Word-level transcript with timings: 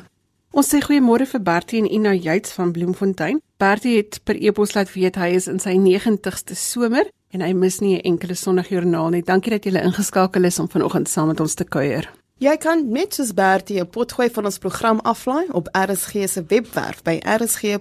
Ons 0.51 0.73
sê 0.73 0.79
goeiemôre 0.83 1.25
vir 1.27 1.43
Bertie 1.43 1.79
en 1.79 1.93
Ina 1.93 2.13
Jets 2.13 2.51
van 2.51 2.71
Bloemfontein. 2.71 3.41
Bertie 3.57 3.97
het 3.97 4.19
per 4.23 4.35
e-pos 4.35 4.73
laat 4.73 4.93
weet 4.93 5.15
hy 5.15 5.27
is 5.35 5.47
in 5.47 5.59
sy 5.59 5.77
90ste 5.79 6.55
somer 6.55 7.05
en 7.35 7.43
hy 7.43 7.51
mis 7.53 7.79
nie 7.83 7.95
'n 7.97 8.01
enkele 8.11 8.35
sondagjoernaal 8.35 9.09
nie. 9.09 9.23
Dankie 9.23 9.51
dat 9.51 9.63
jy 9.65 9.71
ingeskakel 9.81 10.43
is 10.43 10.59
om 10.59 10.69
vanoggend 10.69 11.09
saam 11.09 11.27
met 11.27 11.39
ons 11.39 11.53
te 11.53 11.63
kuier. 11.63 12.11
Jy 12.37 12.57
kan 12.57 12.91
net 12.91 13.13
soos 13.13 13.33
Bertie 13.33 13.79
'n 13.79 13.89
potgooi 13.89 14.29
van 14.29 14.45
ons 14.45 14.57
program 14.57 14.99
aflaai 14.99 15.47
op 15.51 15.69
RSG 15.71 16.11
se 16.29 16.43
webwerf 16.47 17.01
by 17.03 17.19
rsg.co.za. 17.39 17.77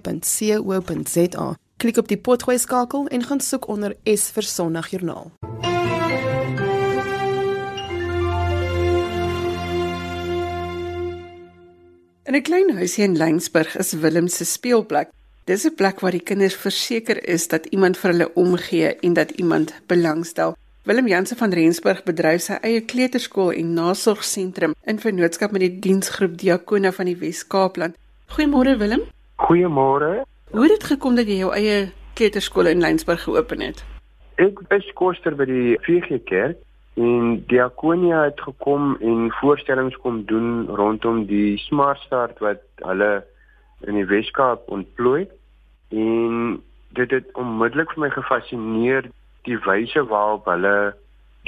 Klik 1.77 1.97
op 1.97 2.09
die 2.09 2.19
potgooi 2.19 2.59
skakel 2.59 3.07
en 3.07 3.23
gaan 3.23 3.41
soek 3.41 3.69
onder 3.69 3.97
S 4.05 4.31
vir 4.31 4.43
sondagjoernaal. 4.43 5.31
In 12.25 12.35
'n 12.35 12.43
klein 12.43 12.77
huisie 12.77 13.05
in 13.05 13.17
Lyngsburg 13.17 13.77
is 13.77 13.93
Willem 13.93 14.29
se 14.29 14.45
speelplek. 14.45 15.09
Dis 15.45 15.65
'n 15.65 15.75
plek 15.77 16.01
waar 16.01 16.11
die 16.11 16.23
kinders 16.31 16.55
verseker 16.57 17.19
is 17.29 17.49
dat 17.49 17.67
iemand 17.67 17.99
vir 17.99 18.11
hulle 18.11 18.35
omgee 18.35 18.97
en 18.97 19.13
dat 19.13 19.31
iemand 19.31 19.75
belangstel. 19.87 20.57
Willem 20.83 21.07
Jansen 21.07 21.37
van 21.37 21.53
Rensburg 21.53 22.03
bedryf 22.03 22.41
sy 22.41 22.57
eie 22.63 22.81
kleuterskool 22.81 23.53
en 23.53 23.75
nasorgsentrum 23.75 24.75
in 24.85 24.99
vennootskap 24.99 25.53
met 25.53 25.61
die 25.61 25.79
diensgroep 25.79 26.39
Diakona 26.39 26.93
van 26.93 27.05
die 27.05 27.17
Wes-Kaapland. 27.17 27.97
Goeiemôre 28.27 28.77
Willem. 28.79 29.03
Goeiemôre. 29.37 30.25
Hoe 30.51 30.63
het 30.63 30.71
dit 30.71 30.85
gekom 30.85 31.15
dat 31.15 31.27
jy 31.27 31.37
jou 31.37 31.53
eie 31.53 31.93
kleuterskool 32.15 32.67
in 32.67 32.81
Lyngsburg 32.81 33.23
geopen 33.23 33.61
het? 33.61 33.85
Ek 34.37 34.59
is 34.71 34.93
koster 34.95 35.37
by 35.37 35.45
die 35.45 35.77
VG 35.81 36.25
Kerk 36.25 36.57
en 36.95 37.45
Diakonia 37.47 38.25
het 38.25 38.41
gekom 38.41 38.97
en 39.01 39.31
voorstellings 39.41 39.97
kom 39.97 40.25
doen 40.25 40.67
rondom 40.69 41.27
die 41.27 41.59
Smart 41.59 42.01
Start 42.01 42.39
wat 42.39 42.65
hulle 42.81 43.25
in 43.87 43.95
die 43.95 44.07
Weskaap 44.09 44.69
ontplooi 44.69 45.27
en 45.89 46.63
dit 46.99 47.11
het 47.11 47.33
onmiddellik 47.39 47.93
vir 47.95 48.05
my 48.05 48.11
gefassineer 48.15 49.09
die 49.49 49.59
wyse 49.67 50.05
waarop 50.11 50.47
hulle 50.49 50.95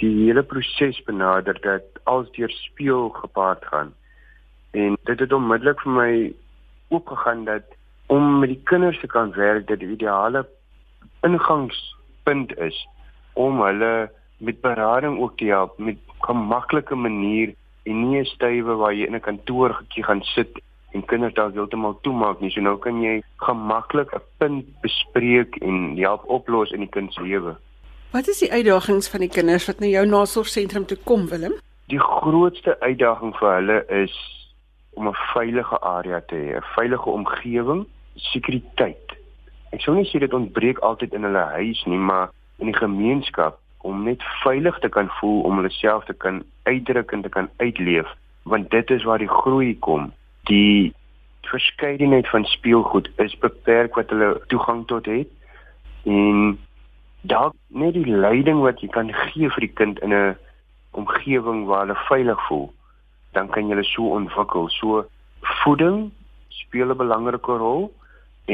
die 0.01 0.13
hele 0.27 0.43
proses 0.43 0.99
benader 1.07 1.57
dat 1.65 2.03
als 2.05 2.29
deur 2.37 2.51
speel 2.51 3.09
gepaard 3.09 3.65
gaan. 3.65 3.95
En 4.71 4.97
dit 5.09 5.21
het 5.21 5.33
onmiddellik 5.33 5.81
vir 5.81 5.93
my 5.93 6.13
oopgegaan 6.89 7.45
dat 7.45 7.77
om 8.07 8.39
met 8.39 8.53
die 8.53 8.61
kinders 8.65 9.01
te 9.01 9.07
kan 9.07 9.33
werk 9.35 9.67
dit 9.67 9.81
die 9.81 9.95
ideale 9.97 10.45
ingangspunt 11.27 12.53
is 12.59 12.77
om 13.33 13.63
hulle 13.63 14.11
met 14.39 14.61
berading 14.61 15.19
ook 15.19 15.37
te 15.37 15.49
help 15.49 15.79
met 15.79 15.97
'n 16.29 16.47
maklike 16.53 16.95
manier 16.95 17.55
en 17.85 18.11
nie 18.11 18.21
'n 18.21 18.25
stywe 18.25 18.75
waar 18.75 18.95
jy 18.95 19.07
in 19.07 19.15
'n 19.15 19.21
kantoor 19.21 19.83
gaan 19.89 20.23
sit 20.23 20.61
en 20.97 21.05
kinders 21.11 21.35
dalk 21.37 21.55
heeltemal 21.57 21.99
toemaak 22.07 22.41
nie. 22.41 22.51
So 22.55 22.65
nou 22.65 22.77
kan 22.81 23.01
jy 23.03 23.21
gemaklik 23.45 24.15
'n 24.15 24.25
punt 24.41 24.65
bespreek 24.83 25.57
en 25.61 25.97
help 25.97 26.25
oplos 26.39 26.71
in 26.71 26.81
die 26.81 26.95
kind 26.97 27.13
se 27.13 27.23
lewe. 27.23 27.57
Wat 28.13 28.29
is 28.29 28.39
die 28.39 28.53
uitdagings 28.53 29.09
van 29.09 29.21
die 29.21 29.29
kinders 29.29 29.67
wat 29.67 29.81
na 29.81 29.87
jou 29.87 30.07
nasorgsentrum 30.07 30.87
toe 30.87 30.99
kom, 31.05 31.29
Willem? 31.29 31.55
Die 31.89 32.01
grootste 32.01 32.81
uitdaging 32.81 33.37
vir 33.37 33.55
hulle 33.55 33.85
is 33.89 34.15
om 34.95 35.09
'n 35.09 35.19
veilige 35.35 35.79
area 35.81 36.21
te 36.21 36.35
hê, 36.35 36.57
'n 36.57 36.65
veilige 36.75 37.11
omgewing, 37.11 37.87
sekuriteit. 38.15 39.07
Ek 39.73 39.81
sou 39.81 39.95
nie 39.97 40.09
sê 40.09 40.19
dit 40.19 40.33
ontbreek 40.33 40.79
altyd 40.79 41.13
in 41.13 41.23
hulle 41.23 41.47
huis 41.59 41.85
nie, 41.85 41.99
maar 41.99 42.31
in 42.59 42.67
die 42.67 42.79
gemeenskap 42.79 43.59
om 43.83 44.05
net 44.05 44.23
veilig 44.43 44.79
te 44.79 44.89
kan 44.89 45.09
voel 45.21 45.43
om 45.43 45.57
hulle 45.57 45.71
self 45.71 46.05
te 46.05 46.15
kan 46.15 46.45
uitdruk 46.63 47.13
en 47.13 47.23
te 47.23 47.29
kan 47.29 47.49
uitleef, 47.57 48.09
want 48.43 48.71
dit 48.71 48.91
is 48.91 49.05
waar 49.05 49.19
die 49.19 49.29
groei 49.29 49.79
kom 49.79 50.13
die 50.51 50.95
verskeidenheid 51.47 52.29
van 52.29 52.45
speelgoed 52.45 53.11
is 53.23 53.37
beperk 53.39 53.95
wat 53.95 54.11
hulle 54.11 54.41
toegang 54.53 54.87
tot 54.87 55.07
het. 55.07 55.29
En 56.05 56.59
dalk 57.21 57.55
net 57.69 57.95
die 57.95 58.07
leiding 58.07 58.61
wat 58.63 58.81
jy 58.81 58.89
kan 58.95 59.13
gee 59.13 59.51
vir 59.51 59.67
die 59.67 59.75
kind 59.83 59.99
in 59.99 60.15
'n 60.15 60.37
omgewing 60.91 61.67
waar 61.67 61.87
hulle 61.87 61.99
veilig 62.09 62.47
voel 62.49 62.73
dan 63.37 63.49
kan 63.53 63.69
jy 63.69 63.75
hulle 63.75 63.85
so 63.85 64.17
ontwikkel. 64.17 64.69
So 64.73 65.05
voeding 65.63 66.11
speel 66.49 66.91
'n 66.91 67.03
belangrike 67.05 67.57
rol 67.63 67.93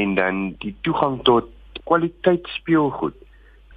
en 0.01 0.15
dan 0.15 0.55
die 0.59 0.75
toegang 0.81 1.21
tot 1.23 1.45
kwaliteit 1.83 2.47
speelgoed 2.57 3.15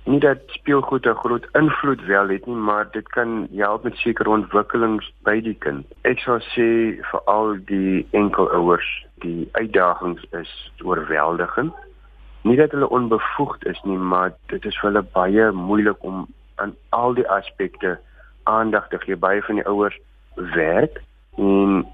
nie 0.06 0.21
dat 0.21 0.39
speelgoed 0.47 1.06
'n 1.06 1.21
groot 1.22 1.47
invloed 1.53 2.05
wel 2.05 2.28
het 2.28 2.47
nie, 2.47 2.55
maar 2.55 2.91
dit 2.91 3.09
kan 3.09 3.49
help 3.53 3.83
met 3.83 3.97
sekere 3.97 4.31
ontwikkelings 4.31 5.12
by 5.22 5.41
die 5.41 5.56
kind. 5.59 5.87
Ek 6.03 6.19
sou 6.19 6.39
sê 6.41 6.69
vir 7.11 7.21
al 7.25 7.56
die 7.65 8.06
enkelouers, 8.11 9.06
die 9.15 9.49
uitdagings 9.53 10.25
is 10.31 10.72
oorweldigend. 10.84 11.75
Nie 12.43 12.56
dat 12.56 12.71
hulle 12.71 12.89
onbevoegd 12.89 13.67
is 13.67 13.81
nie, 13.83 13.99
maar 13.99 14.33
dit 14.47 14.65
is 14.65 14.78
vir 14.78 14.91
hulle 14.91 15.06
baie 15.12 15.50
moeilik 15.53 15.97
om 16.05 16.27
aan 16.55 16.75
al 16.88 17.15
die 17.15 17.28
aspekte 17.28 17.99
aandag 18.43 18.88
te 18.88 18.99
gee. 18.99 19.17
Baie 19.17 19.43
van 19.43 19.55
die 19.55 19.67
ouers 19.67 19.99
werk 20.34 21.03
en 21.37 21.87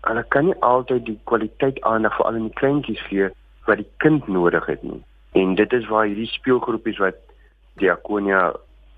hulle 0.00 0.24
kan 0.28 0.44
nie 0.44 0.60
altyd 0.60 1.06
die 1.06 1.20
kwaliteit 1.24 1.80
aandag 1.80 2.16
vir 2.16 2.26
al 2.26 2.32
die 2.32 2.52
kleintjies 2.60 3.02
gee 3.08 3.30
wat 3.64 3.76
die 3.76 3.90
kind 3.96 4.28
nodig 4.28 4.66
het 4.66 4.82
nie. 4.82 5.02
En 5.32 5.54
dit 5.54 5.72
is 5.72 5.86
waar 5.86 6.04
hierdie 6.04 6.26
speelgroepies 6.26 6.98
wat 6.98 7.25
diakonia 7.80 8.52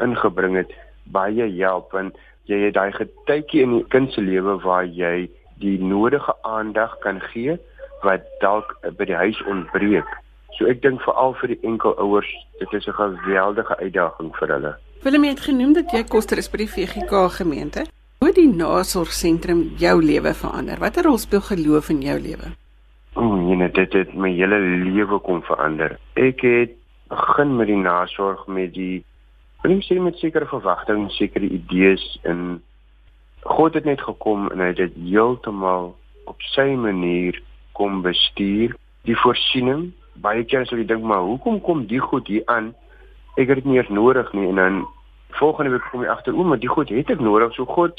ingebring 0.05 0.57
het 0.57 0.73
baie 1.13 1.49
help 1.59 1.93
want 1.93 2.17
jy 2.49 2.61
het 2.67 2.75
daai 2.75 2.93
getuitjie 2.93 3.63
in 3.63 3.75
die 3.79 3.87
kind 3.93 4.13
se 4.13 4.25
lewe 4.25 4.57
waar 4.65 4.87
jy 4.87 5.29
die 5.61 5.77
nodige 5.83 6.35
aandag 6.43 6.97
kan 7.05 7.21
gee 7.33 7.59
wat 8.07 8.25
dalk 8.41 8.77
by 8.97 9.09
die 9.11 9.19
huis 9.19 9.39
ontbreek. 9.51 10.09
So 10.57 10.67
ek 10.71 10.83
dink 10.83 11.03
veral 11.03 11.35
vir 11.41 11.55
die 11.55 11.61
enkelouers, 11.67 12.31
dit 12.59 12.73
is 12.75 12.87
'n 12.87 12.95
geweldige 12.99 13.75
uitdaging 13.79 14.31
vir 14.37 14.49
hulle. 14.55 14.73
Willem 15.03 15.25
het 15.25 15.41
genoem 15.41 15.73
dat 15.73 15.93
jy 15.93 16.03
koster 16.05 16.39
is 16.39 16.51
by 16.51 16.59
die 16.59 16.71
VGK 16.71 17.29
gemeente. 17.31 17.87
Hoe 18.19 18.33
die 18.33 18.49
nasorgsentrum 18.49 19.61
jou 19.79 20.03
lewe 20.03 20.35
verander? 20.35 20.79
Watter 20.79 21.05
rol 21.05 21.19
speel 21.19 21.41
geloof 21.41 21.91
in 21.91 22.01
jou 22.03 22.19
lewe? 22.19 22.51
O, 23.15 23.23
oh, 23.23 23.57
nee, 23.57 23.71
dit 23.71 23.93
het 23.93 24.15
my 24.15 24.31
hele 24.35 24.59
lewe 24.59 25.19
kom 25.19 25.43
verander. 25.43 25.99
Ek 26.15 26.43
het 26.43 26.78
begin 27.09 27.57
met 27.57 27.67
die 27.67 27.77
nasorg 27.77 28.47
met 28.47 28.75
die 28.75 29.05
wil 29.63 29.81
sê 29.83 29.99
met 29.99 30.17
sekere 30.17 30.47
verwagtinge, 30.47 31.11
sekere 31.11 31.49
idees 31.49 32.05
in 32.23 32.61
God 33.43 33.75
het 33.75 33.85
net 33.85 34.03
gekom 34.03 34.49
en 34.53 34.61
hy 34.63 34.73
het 34.73 34.81
dit 34.81 34.99
heeltemal 35.09 35.95
op 36.31 36.45
sy 36.53 36.75
manier 36.79 37.39
kom 37.79 38.03
bestuur. 38.03 38.75
Die 39.09 39.17
voorsiening, 39.17 39.89
baie 40.23 40.45
keer 40.45 40.67
sou 40.67 40.79
jy 40.79 40.87
dink 40.87 41.03
maar 41.07 41.25
hoekom 41.27 41.61
kom 41.65 41.87
die 41.91 42.03
goed 42.03 42.29
hier 42.31 42.45
aan? 42.47 42.73
Ek 43.39 43.49
het 43.49 43.63
dit 43.63 43.71
nie 43.71 43.81
eens 43.81 43.91
nodig 43.95 44.31
nie 44.37 44.49
en 44.51 44.61
dan 44.61 44.79
volgende 45.39 45.75
week 45.75 45.91
kom 45.91 46.05
jy 46.05 46.13
agter 46.13 46.37
oom, 46.37 46.53
maar 46.53 46.63
die 46.63 46.71
goed 46.71 46.91
het 46.93 47.11
ek 47.11 47.23
nodig. 47.23 47.55
So 47.57 47.67
God 47.67 47.99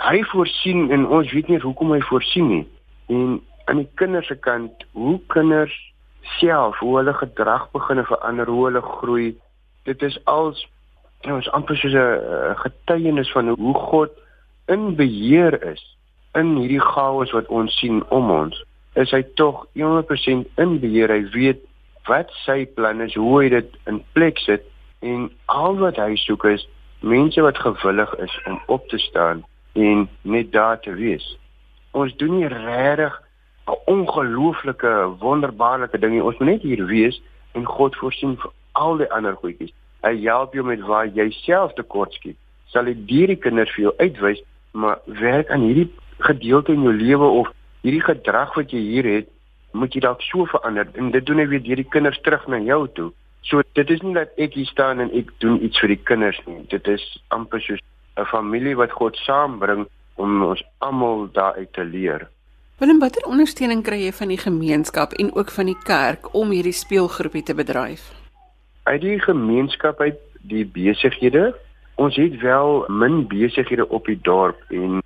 hy 0.00 0.22
voorsien 0.32 0.90
en 0.90 1.06
ons 1.06 1.32
weet 1.32 1.48
nie 1.52 1.60
hoekom 1.60 1.92
hy 1.92 2.00
voorsien 2.08 2.48
nie. 2.48 2.64
En 3.12 3.40
aan 3.70 3.82
die 3.82 3.90
kinders 4.00 4.26
se 4.26 4.36
kant, 4.40 4.86
hoe 4.96 5.18
kinders 5.32 5.74
self, 6.22 6.78
hoe 6.78 6.96
hulle 6.96 7.14
gedrag 7.14 7.70
begin 7.70 8.04
verander, 8.04 8.46
hoe 8.46 8.64
hulle 8.64 8.82
groei, 8.82 9.36
dit 9.84 10.02
is 10.02 10.18
als 10.24 10.68
ja, 11.20 11.34
ons 11.34 11.50
amper 11.50 11.76
soos 11.76 11.94
'n 11.94 12.56
getuienis 12.64 13.32
van 13.32 13.48
hoe 13.48 13.74
God 13.74 14.10
in 14.66 14.94
beheer 14.96 15.62
is 15.72 15.82
in 16.34 16.56
hierdie 16.56 16.80
chaos 16.80 17.30
wat 17.30 17.46
ons 17.46 17.78
sien 17.78 18.02
om 18.08 18.30
ons. 18.30 18.64
Is 18.94 19.10
hy 19.10 19.22
tog 19.34 19.66
100% 19.74 20.48
in 20.56 20.78
beheer. 20.80 21.08
Hy 21.08 21.24
weet 21.32 21.60
wat 22.08 22.30
sy 22.44 22.66
plan 22.66 23.00
is, 23.00 23.14
hoe 23.14 23.42
hy 23.42 23.48
dit 23.48 23.76
in 23.86 24.02
plek 24.12 24.38
sit 24.38 24.64
en 25.00 25.30
al 25.46 25.76
wat 25.76 25.96
hy 25.96 26.16
soek 26.16 26.44
is 26.44 26.66
mense 27.00 27.42
wat 27.42 27.58
gewillig 27.58 28.14
is 28.22 28.40
om 28.46 28.60
op 28.66 28.88
te 28.88 28.98
staan 28.98 29.44
en 29.72 30.08
net 30.22 30.52
daar 30.52 30.80
te 30.80 30.94
wees. 30.94 31.38
Ons 31.90 32.14
doen 32.16 32.38
nie 32.38 32.48
regtig 32.48 33.21
'n 33.66 33.78
ongelooflike 33.86 34.92
wonderbaarlike 35.18 35.98
ding. 35.98 36.22
Ons 36.22 36.38
moet 36.38 36.48
net 36.48 36.62
hier 36.62 36.86
wees 36.86 37.22
en 37.52 37.64
God 37.64 37.96
voorsien 37.96 38.36
vir 38.36 38.50
al 38.72 38.96
die 38.96 39.10
ander 39.12 39.36
goedjies. 39.36 39.72
Hy 40.02 40.14
help 40.24 40.54
jou 40.54 40.64
met 40.66 40.80
waar 40.80 41.06
jy 41.06 41.30
self 41.30 41.74
tekort 41.78 42.12
skiet. 42.12 42.36
Sal 42.66 42.84
hy 42.84 42.96
hierdie 43.06 43.36
kinders 43.36 43.70
vir 43.76 43.84
jou 43.84 43.94
uitwys, 43.98 44.42
maar 44.72 44.98
werk 45.06 45.50
aan 45.50 45.60
hierdie 45.68 45.90
gedeelte 46.18 46.72
in 46.72 46.82
jou 46.82 46.94
lewe 46.94 47.28
of 47.42 47.52
hierdie 47.82 48.02
gedrag 48.02 48.54
wat 48.54 48.70
jy 48.70 48.80
hier 48.80 49.04
het, 49.04 49.28
moet 49.72 49.94
jy 49.94 50.02
dalk 50.04 50.22
so 50.22 50.46
verander 50.46 50.88
en 51.00 51.10
dit 51.10 51.26
doen 51.26 51.38
hy 51.38 51.46
weer 51.52 51.64
hierdie 51.64 51.88
kinders 51.88 52.20
terug 52.26 52.44
na 52.48 52.58
jou 52.58 52.86
toe. 52.96 53.10
So 53.42 53.62
dit 53.78 53.90
is 53.90 54.02
nie 54.02 54.14
dat 54.14 54.34
ek 54.38 54.54
hier 54.58 54.68
staan 54.70 55.00
en 55.02 55.10
ek 55.18 55.32
doen 55.42 55.58
iets 55.64 55.80
vir 55.82 55.94
die 55.94 56.02
kinders 56.10 56.38
nie. 56.46 56.60
Dit 56.70 56.88
is 56.88 57.02
amper 57.34 57.60
soos 57.60 57.80
'n 58.16 58.28
familie 58.30 58.76
wat 58.76 58.92
God 58.92 59.16
saambring 59.16 59.86
om 60.16 60.42
ons 60.42 60.62
almal 60.78 61.28
daaruit 61.32 61.72
te 61.72 61.84
leer. 61.84 62.28
Willem, 62.80 62.98
watter 62.98 63.26
ondersteuning 63.28 63.82
kry 63.84 63.98
jy 64.02 64.12
van 64.16 64.30
die 64.32 64.40
gemeenskap 64.40 65.12
en 65.20 65.28
ook 65.36 65.50
van 65.54 65.68
die 65.70 65.78
kerk 65.84 66.30
om 66.34 66.50
hierdie 66.50 66.74
speelgroepie 66.74 67.42
te 67.42 67.54
bedryf? 67.54 68.08
Uit 68.88 69.00
die 69.00 69.18
gemeenskap 69.20 70.00
uit 70.00 70.18
die 70.48 70.64
besighede. 70.66 71.52
Ons 72.00 72.16
het 72.16 72.40
wel 72.40 72.84
min 72.88 73.26
besighede 73.28 73.88
op 73.88 74.08
die 74.08 74.18
dorp 74.22 74.58
en 74.70 75.02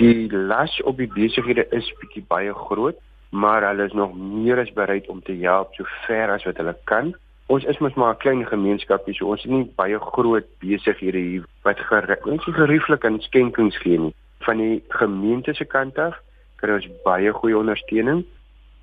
die 0.00 0.30
las 0.32 0.78
op 0.82 0.96
die 1.02 1.10
besighede 1.12 1.66
is 1.74 1.90
bietjie 2.00 2.24
baie 2.28 2.54
groot, 2.54 2.96
maar 3.30 3.66
hulle 3.66 3.90
is 3.90 3.96
nog 3.98 4.14
meer 4.16 4.62
as 4.62 4.72
bereid 4.72 5.08
om 5.08 5.22
te 5.22 5.34
help 5.42 5.74
so 5.74 5.84
ver 6.06 6.30
as 6.32 6.46
wat 6.46 6.62
hulle 6.62 6.76
kan 6.84 7.16
ons 7.48 7.64
is 7.64 7.78
mos 7.80 7.94
maar 7.96 8.14
'n 8.14 8.22
klein 8.22 8.46
gemeenskapie, 8.46 9.14
so 9.14 9.26
ons 9.26 9.42
het 9.42 9.50
nie 9.50 9.72
baie 9.76 9.98
groot 9.98 10.46
besighede 10.60 11.18
hier 11.18 11.44
wat 11.62 11.78
gerieflik 11.80 13.04
en 13.04 13.20
skenkings 13.20 13.76
gee 13.76 13.98
nie. 13.98 14.14
Van 14.38 14.56
die 14.56 14.84
gemeente 14.88 15.54
se 15.54 15.64
kant 15.64 15.98
af 15.98 16.16
kry 16.60 16.74
ons 16.78 16.88
baie 17.04 17.32
goeie 17.32 17.58
ondersteuning. 17.58 18.24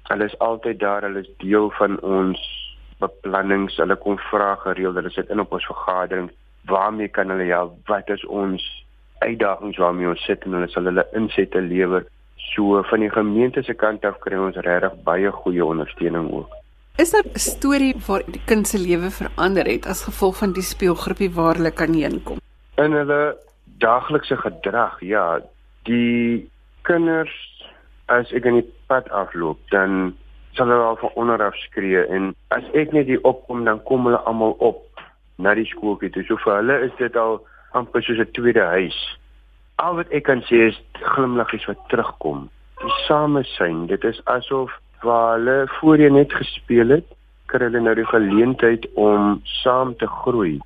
Hulle 0.09 0.25
is 0.29 0.39
altyd 0.39 0.79
daar, 0.79 1.05
hulle 1.07 1.23
is 1.25 1.31
deel 1.41 1.69
van 1.79 1.99
ons 2.01 2.41
beplannings. 3.03 3.77
Hulle 3.81 3.95
kom 3.95 4.17
vra 4.31 4.55
gereeld, 4.63 4.95
hulle 4.95 5.11
sit 5.13 5.29
in 5.29 5.43
op 5.43 5.53
ons 5.53 5.69
vergaderings. 5.71 6.33
Waarmee 6.65 7.11
kan 7.13 7.29
hulle 7.29 7.45
help? 7.51 7.77
Wat 7.89 8.09
is 8.09 8.25
ons 8.25 8.63
uitdagings 9.19 9.77
waarmee 9.77 10.09
ons 10.09 10.25
sit 10.25 10.43
en 10.45 10.57
hulle 10.57 10.69
sal 10.71 10.89
hulle 10.89 11.05
insette 11.17 11.61
lewer. 11.61 12.05
So 12.53 12.81
van 12.89 13.03
die 13.03 13.11
gemeente 13.11 13.63
se 13.63 13.73
kant 13.73 14.05
af 14.05 14.19
kry 14.23 14.37
ons 14.39 14.59
regtig 14.67 14.95
baie 15.07 15.31
goeie 15.41 15.65
ondersteuning 15.65 16.29
ook. 16.31 16.61
Is 17.01 17.11
daar 17.11 17.25
'n 17.25 17.39
storie 17.39 17.95
waar 18.07 18.23
die 18.27 18.41
kind 18.45 18.67
se 18.67 18.77
lewe 18.77 19.09
verander 19.11 19.65
het 19.65 19.85
as 19.85 20.03
gevolg 20.03 20.37
van 20.37 20.53
die 20.53 20.63
speelgroepie 20.63 21.31
waar 21.31 21.55
hulle 21.55 21.71
kan 21.71 21.93
heenkom? 21.93 22.37
In 22.77 22.91
hulle 22.91 23.37
daaglikse 23.79 24.37
gedrag, 24.37 25.01
ja, 25.01 25.41
die 25.83 26.49
kinders 26.81 27.54
as 28.07 28.31
ek 28.37 28.45
in 28.45 28.59
die 28.59 28.69
pad 28.87 29.09
afloop, 29.09 29.59
dan 29.73 30.13
sal 30.55 30.69
hulle 30.71 30.83
al 30.83 30.99
van 31.01 31.13
onder 31.15 31.43
af 31.43 31.55
skree 31.65 32.05
en 32.15 32.33
as 32.55 32.65
ek 32.73 32.93
net 32.95 33.09
hier 33.11 33.23
opkom, 33.27 33.65
dan 33.65 33.81
kom 33.83 34.07
hulle 34.07 34.21
almal 34.29 34.55
op 34.63 34.83
na 35.41 35.55
die 35.57 35.67
skooltjie 35.67 36.11
toe. 36.15 36.23
So 36.27 36.39
vir 36.43 36.59
hulle 36.61 36.79
is 36.87 36.95
dit 36.99 37.17
al 37.19 37.41
amper 37.75 38.03
soos 38.03 38.21
'n 38.23 38.31
tweede 38.37 38.63
huis. 38.63 38.99
Al 39.83 39.95
wat 39.95 40.11
ek 40.11 40.23
kan 40.23 40.41
sê 40.47 40.67
is 40.71 40.79
glimlaggies 40.93 41.67
wat 41.67 41.81
terugkom. 41.89 42.49
Die 42.79 42.95
samesyn, 43.07 43.87
dit 43.87 44.03
is 44.03 44.21
asof 44.25 44.71
waar 45.01 45.37
hulle 45.37 45.67
voorheen 45.79 46.13
net 46.13 46.33
gespeel 46.33 46.89
het, 46.89 47.07
kry 47.51 47.67
hulle 47.67 47.81
nou 47.81 47.95
die 47.95 48.07
geleentheid 48.07 48.87
om 48.95 49.41
saam 49.43 49.95
te 49.97 50.07
groei. 50.07 50.59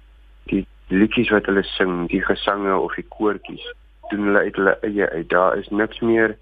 Die 0.52 0.66
liedjies 0.88 1.30
wat 1.30 1.46
hulle 1.46 1.64
sing, 1.64 2.08
die 2.10 2.22
gesange 2.22 2.78
of 2.78 2.94
die 2.96 3.06
koortjies, 3.18 3.66
doen 4.10 4.30
hulle 4.30 4.46
uit 4.46 4.56
hulle 4.56 4.78
eie 4.82 5.10
uit. 5.10 5.30
Daar 5.30 5.58
is 5.58 5.70
niks 5.70 6.00
meer 6.00 6.38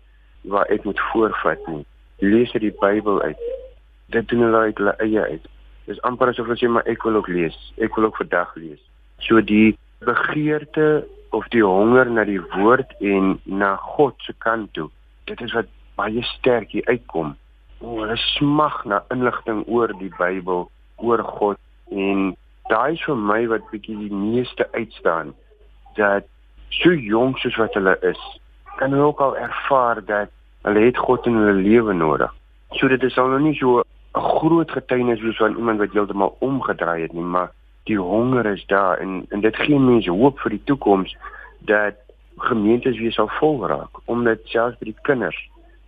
waar 0.52 0.70
ek 0.74 0.84
moet 0.88 1.00
voorvat 1.12 1.68
nie. 1.68 1.86
Lees 2.24 2.54
uit 2.54 2.66
die 2.66 2.76
Bybel 2.80 3.22
uit. 3.22 3.44
Dit 4.16 4.28
doen 4.32 4.46
hulle 4.48 4.64
uit 4.70 4.78
hulle 4.78 4.96
eie 5.04 5.26
uit. 5.34 5.50
Dis 5.88 6.02
amper 6.08 6.32
asof 6.32 6.50
hulle 6.50 6.60
sê 6.60 6.70
maar 6.72 6.88
ek 6.90 7.04
wil 7.08 7.20
ook 7.22 7.32
lees. 7.32 7.58
Ek 7.78 7.96
wil 7.96 8.10
ook 8.10 8.22
vandag 8.24 8.56
lees. 8.56 8.82
So 9.24 9.42
die 9.42 9.78
begeerte 10.06 11.06
of 11.36 11.48
die 11.54 11.64
honger 11.66 12.10
na 12.10 12.24
die 12.28 12.42
woord 12.56 12.94
en 13.04 13.36
na 13.44 13.76
God 13.98 14.16
se 14.26 14.34
kant 14.44 14.74
toe. 14.74 14.90
Dit 15.30 15.42
is 15.42 15.54
wat 15.58 15.70
baie 15.98 16.24
sterk 16.38 16.72
hier 16.72 16.88
uitkom 16.88 17.36
o, 17.80 18.00
hulle 18.02 18.18
smag 18.18 18.82
na 18.86 19.02
inligting 19.14 19.64
oor 19.68 19.94
die 20.00 20.12
Bybel, 20.18 20.68
oor 20.98 21.24
God 21.38 21.60
en 21.94 22.34
daai 22.72 22.98
is 22.98 23.04
vir 23.06 23.20
my 23.30 23.42
wat 23.52 23.68
bietjie 23.72 23.98
die 24.00 24.14
meeste 24.14 24.68
uitstaan 24.74 25.34
dat 26.00 26.28
so 26.82 26.94
jonk 26.94 27.40
soos 27.42 27.58
wat 27.62 27.78
hulle 27.78 27.96
is, 28.06 28.20
kan 28.78 28.94
hulle 28.94 29.12
ook 29.12 29.22
al 29.24 29.38
ervaar 29.40 30.04
dat 30.06 30.34
hulle 30.68 30.86
het 30.86 30.98
God 30.98 31.26
in 31.30 31.40
hulle 31.40 31.62
lewe 31.62 31.94
nodig. 31.94 32.34
So 32.76 32.88
dit 32.92 33.04
is 33.04 33.18
al 33.18 33.32
nou 33.34 33.40
nie 33.42 33.56
so 33.56 33.80
'n 33.80 34.28
groot 34.40 34.72
getuienis 34.72 35.20
soos 35.20 35.38
van 35.38 35.56
iemand 35.56 35.80
wat 35.80 35.94
heeltemal 35.94 36.36
omgedraai 36.40 37.02
het 37.02 37.14
nie, 37.14 37.24
maar 37.24 37.52
die 37.84 38.00
honger 38.00 38.46
is 38.46 38.66
daar 38.66 38.98
en 38.98 39.26
en 39.30 39.42
dit 39.42 39.56
gee 39.56 39.80
mense 39.80 40.12
hoop 40.12 40.40
vir 40.40 40.50
die 40.50 40.64
toekoms 40.64 41.16
dat 41.60 41.96
gemeentes 42.38 43.00
weer 43.00 43.12
sal 43.12 43.30
vol 43.40 43.68
raak 43.68 44.02
omdat 44.06 44.40
selfs 44.44 44.78
by 44.80 44.86
die 44.92 45.02
kinders 45.02 45.40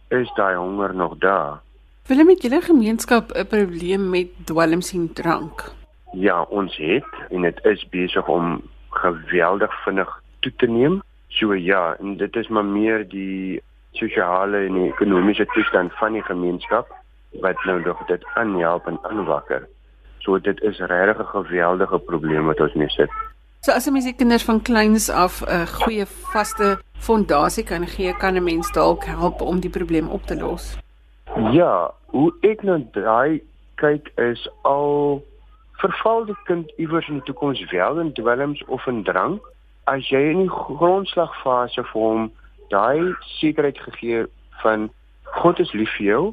is 0.10 0.31
daai 0.36 0.56
honger 0.56 0.96
nog 0.96 1.18
daar. 1.18 1.60
Wil 2.08 2.24
met 2.26 2.42
julle 2.42 2.62
gemeenskap 2.62 3.31
'n 3.31 3.48
probleem 3.48 4.10
met 4.10 4.28
dwelms 4.46 4.94
en 4.94 5.14
drank? 5.14 5.72
Ja, 6.12 6.42
ons 6.42 6.78
het 6.78 7.12
en 7.30 7.42
dit 7.42 7.66
is 7.66 7.90
besig 7.90 8.28
om 8.28 8.62
geweldig 8.90 9.83
vinnig 9.83 10.21
toe 10.40 10.54
te 10.56 10.66
neem. 10.66 11.02
So 11.28 11.54
ja, 11.54 11.95
en 12.00 12.18
dit 12.18 12.36
is 12.36 12.48
maar 12.48 12.66
meer 12.66 13.07
die 13.09 13.62
sosiale 14.00 14.66
en 14.68 14.78
ekonomiese 14.86 15.46
toestand 15.54 15.94
van 16.00 16.16
die 16.18 16.24
gemeenskap 16.24 16.88
wat 17.44 17.66
nou 17.66 17.82
nog 17.86 18.06
dit 18.08 18.26
aanhelp 18.34 18.88
en 18.88 19.00
aanwakker. 19.10 19.68
So 20.26 20.40
dit 20.40 20.62
is 20.62 20.80
regtig 20.80 21.20
'n 21.20 21.44
geweldige 21.44 22.00
probleem 22.00 22.46
wat 22.46 22.60
ons 22.60 22.74
mee 22.74 22.90
sit. 22.90 23.12
So 23.62 23.72
as 23.72 23.88
'n 23.88 23.94
mens 23.94 24.06
die 24.06 24.16
kinders 24.16 24.44
van 24.44 24.62
kleins 24.62 25.10
af 25.10 25.42
'n 25.42 25.68
goeie 25.68 26.06
vaste 26.06 26.80
fondasie 27.00 27.64
kan 27.64 27.88
gee, 27.88 28.14
kan 28.18 28.36
'n 28.36 28.44
mens 28.44 28.72
dalk 28.72 29.04
help 29.04 29.42
om 29.42 29.60
die 29.60 29.70
probleem 29.70 30.08
op 30.10 30.24
te 30.24 30.36
los. 30.36 30.78
Ja, 31.52 31.92
hoe 32.06 32.34
ek 32.42 32.64
nou 32.64 32.88
daai 32.92 33.42
kyk 33.76 34.12
is 34.16 34.50
al 34.62 35.24
verval 35.74 36.26
die 36.26 36.38
kind 36.44 36.72
iewers 36.78 37.08
in 37.08 37.14
die 37.14 37.24
toekoms 37.24 37.72
wel 37.72 38.00
in 38.00 38.14
dwelms 38.14 38.64
of 38.66 38.88
in 38.88 39.04
drank 39.04 39.42
as 39.84 40.10
jy 40.10 40.22
in 40.32 40.44
die 40.44 40.52
grondslagfase 40.52 41.84
vir 41.92 42.02
hom 42.02 42.32
daai 42.69 43.14
sekerheid 43.40 43.78
gegee 43.88 44.26
van 44.64 44.90
God 45.42 45.59
is 45.59 45.73
lief 45.73 45.92
vir 45.97 46.06
jou 46.06 46.23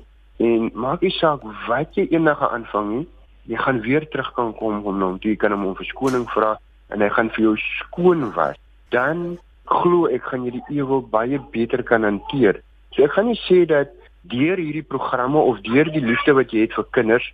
en 0.47 0.71
maak 0.75 1.03
nie 1.03 1.15
saak 1.17 1.45
wat 1.69 1.97
jy 1.97 2.09
enige 2.11 2.49
aanvang 2.49 2.89
nie 2.93 3.07
jy 3.47 3.59
gaan 3.63 3.81
weer 3.81 4.09
terug 4.11 4.33
kan 4.35 4.53
kom 4.59 4.83
om 4.85 5.03
hom 5.03 5.19
jy 5.23 5.37
kan 5.37 5.55
hom 5.55 5.67
om 5.71 5.77
verskoning 5.79 6.27
vra 6.35 6.57
en 6.91 7.03
hy 7.03 7.09
gaan 7.15 7.31
vir 7.35 7.45
jou 7.49 7.55
skoon 7.81 8.31
was. 8.35 8.59
Dan 8.95 9.39
glo 9.67 10.07
ek 10.11 10.27
gaan 10.31 10.47
jy 10.47 10.57
die 10.59 10.79
ewel 10.81 11.03
baie 11.11 11.39
beter 11.55 11.83
kan 11.87 12.07
hanteer. 12.07 12.61
So 12.95 13.07
ek 13.07 13.15
gaan 13.17 13.31
nie 13.31 13.41
sê 13.47 13.65
dat 13.67 13.95
deur 14.31 14.59
hierdie 14.59 14.87
programme 14.87 15.39
of 15.39 15.63
deur 15.67 15.91
die 15.91 16.03
liefde 16.03 16.35
wat 16.39 16.55
jy 16.55 16.67
het 16.67 16.75
vir 16.79 16.87
kinders, 16.99 17.27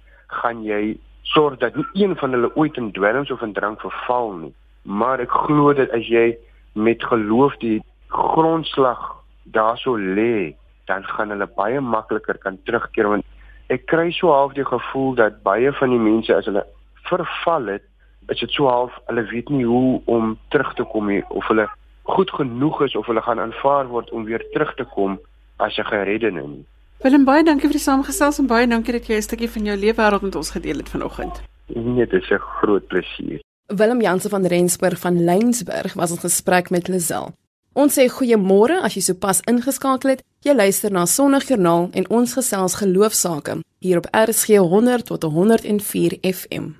gaan 0.42 0.64
jy 0.64 0.96
sorg 1.32 1.60
dat 1.60 1.76
nie 1.76 1.86
een 2.04 2.16
van 2.20 2.36
hulle 2.36 2.52
ooit 2.56 2.76
in 2.80 2.90
dwelms 2.92 3.30
of 3.32 3.44
in 3.44 3.54
drank 3.56 3.80
verval 3.84 4.32
nie. 4.40 4.52
Maar 4.84 5.22
ek 5.24 5.32
glo 5.46 5.72
dat 5.76 5.92
as 5.96 6.08
jy 6.08 6.32
met 6.74 7.04
geloof 7.04 7.56
die 7.64 7.80
grondslag 8.12 9.00
daarso 9.44 9.96
lê, 9.96 10.54
dan 10.86 11.04
gaan 11.04 11.30
hulle 11.34 11.48
baie 11.56 11.80
makliker 11.80 12.38
kan 12.38 12.58
terugkeer 12.66 13.08
want 13.08 13.24
ek 13.72 13.86
kry 13.90 14.10
so 14.12 14.32
half 14.34 14.52
die 14.58 14.66
gevoel 14.68 15.14
dat 15.20 15.42
baie 15.46 15.72
van 15.80 15.94
die 15.94 16.02
mense 16.02 16.34
as 16.34 16.48
hulle 16.50 16.64
verval 17.08 17.70
het, 17.72 17.84
is 18.28 18.40
dit 18.40 18.50
so 18.50 18.68
half 18.70 18.98
hulle 19.08 19.24
weet 19.30 19.48
nie 19.50 19.64
hoe 19.64 20.00
om 20.04 20.36
terug 20.54 20.74
te 20.78 20.84
kom 20.92 21.08
nie 21.10 21.22
of 21.30 21.46
hulle 21.50 21.68
goed 22.02 22.30
genoeg 22.30 22.82
is 22.86 22.96
of 22.98 23.06
hulle 23.06 23.22
gaan 23.22 23.40
aanvaar 23.40 23.88
word 23.88 24.10
om 24.10 24.26
weer 24.28 24.44
terug 24.52 24.74
te 24.76 24.84
kom 24.94 25.18
as 25.56 25.78
'n 25.78 25.84
gereddene 25.84 26.42
nie. 26.42 26.66
Willem 27.02 27.24
baie 27.24 27.44
dankie 27.44 27.68
vir 27.68 27.78
die 27.78 27.88
saamgesels 27.88 28.38
en 28.38 28.46
baie 28.46 28.66
dankie 28.66 28.92
dat 28.92 29.06
jy 29.06 29.16
'n 29.16 29.22
stukkie 29.22 29.50
van 29.50 29.64
jou 29.64 29.76
leefwêreld 29.76 30.22
met 30.22 30.36
ons 30.36 30.50
gedeel 30.50 30.76
het 30.76 30.88
vanoggend. 30.88 31.42
Nee, 31.66 32.06
dit 32.06 32.22
is 32.22 32.30
'n 32.30 32.38
groot 32.38 32.86
plesier. 32.86 33.40
Willem 33.66 34.00
Jansen 34.00 34.30
van 34.30 34.46
Rensburg 34.46 34.98
van 34.98 35.24
Lensburg 35.24 35.94
was 35.94 36.10
ons 36.10 36.20
gesprek 36.20 36.70
met 36.70 36.88
Lisel. 36.88 37.32
Ons 37.72 37.94
sê 37.96 38.04
goeiemôre 38.12 38.82
as 38.84 38.92
jy 38.98 39.00
sopas 39.00 39.38
ingeskakel 39.48 40.12
het. 40.12 40.22
Jy 40.44 40.52
luister 40.52 40.92
na 40.92 41.06
Sondagjoernaal 41.08 41.86
en 41.96 42.08
ons 42.12 42.34
gesels 42.36 42.74
geloofsake 42.76 43.62
hier 43.82 43.98
op 44.02 44.08
RSG 44.12 44.60
100 44.60 45.06
tot 45.08 45.24
104 45.24 46.18
FM. 46.20 46.74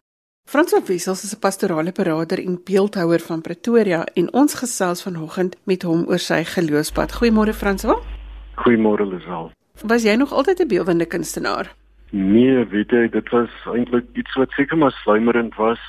Frans 0.45 0.75
van 0.75 0.85
Wissels 0.85 1.25
is 1.25 1.33
'n 1.33 1.41
pastorale 1.41 1.93
beraader 1.93 2.39
en 2.39 2.61
beeldhouer 2.65 3.21
van 3.21 3.41
Pretoria 3.41 4.05
en 4.15 4.33
ons 4.33 4.55
gesels 4.55 5.03
vanoggend 5.03 5.57
met 5.65 5.83
hom 5.83 6.05
oor 6.09 6.19
sy 6.19 6.45
geloofspad. 6.45 7.13
Goeiemôre 7.13 7.55
Frans. 7.55 7.87
Goeiemôre 8.57 9.07
Lisel. 9.07 9.51
Was 9.87 10.03
jy 10.03 10.15
nog 10.17 10.33
altyd 10.33 10.61
'n 10.61 10.69
beeldende 10.69 11.07
kunstenaar? 11.07 11.75
Nee, 12.11 12.65
weet 12.69 12.91
jy, 12.91 13.09
dit 13.09 13.29
was 13.31 13.51
eintlik 13.65 14.05
iets 14.13 14.35
wat 14.35 14.51
seker 14.51 14.77
maar 14.77 14.93
sluimerend 14.93 15.55
was, 15.55 15.81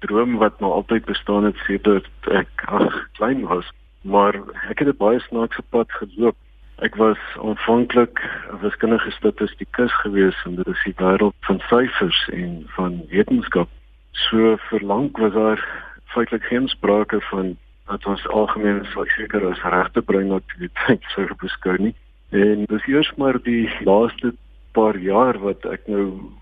droom 0.00 0.36
wat 0.36 0.60
nou 0.60 0.72
altyd 0.72 1.04
bestaan 1.04 1.44
het 1.44 1.56
sedert 1.66 2.10
ek 2.22 2.48
ag 2.66 3.08
klein 3.12 3.46
was, 3.46 3.70
maar 4.02 4.34
ek 4.70 4.78
het 4.78 4.88
'n 4.88 4.96
baie 4.96 5.20
snaakse 5.20 5.62
pad 5.70 5.92
geloop 5.92 6.36
Ek 6.82 6.96
was 6.98 7.18
aanvanklik 7.38 8.18
'n 8.50 8.58
wiskundige 8.60 9.10
statistikus 9.10 9.92
gewees 10.02 10.38
en 10.44 10.54
dit 10.54 10.66
is 10.66 10.82
die 10.84 10.94
wêreld 10.96 11.34
van 11.40 11.60
syfers 11.70 12.28
en 12.32 12.62
van 12.66 13.04
wetenskap. 13.08 13.68
So 14.10 14.56
verlang 14.56 15.18
was 15.18 15.32
daar 15.32 15.60
feitelik 16.04 16.44
geen 16.44 16.68
sprake 16.68 17.20
van 17.20 17.56
dat 17.86 18.06
ons 18.06 18.28
algemeen 18.28 18.84
sou 18.84 19.06
seker 19.06 19.46
as 19.46 19.62
regte 19.62 20.02
breinaktiwiteit 20.02 21.02
sou 21.14 21.28
beskou 21.38 21.78
nie. 21.78 21.94
En 22.30 22.64
dis 22.64 22.86
eers 22.86 23.14
maar 23.14 23.42
die 23.42 23.70
laaste 23.84 24.34
paar 24.72 24.98
jaar 24.98 25.38
wat 25.38 25.64
ek 25.64 25.86
nou 25.86 26.34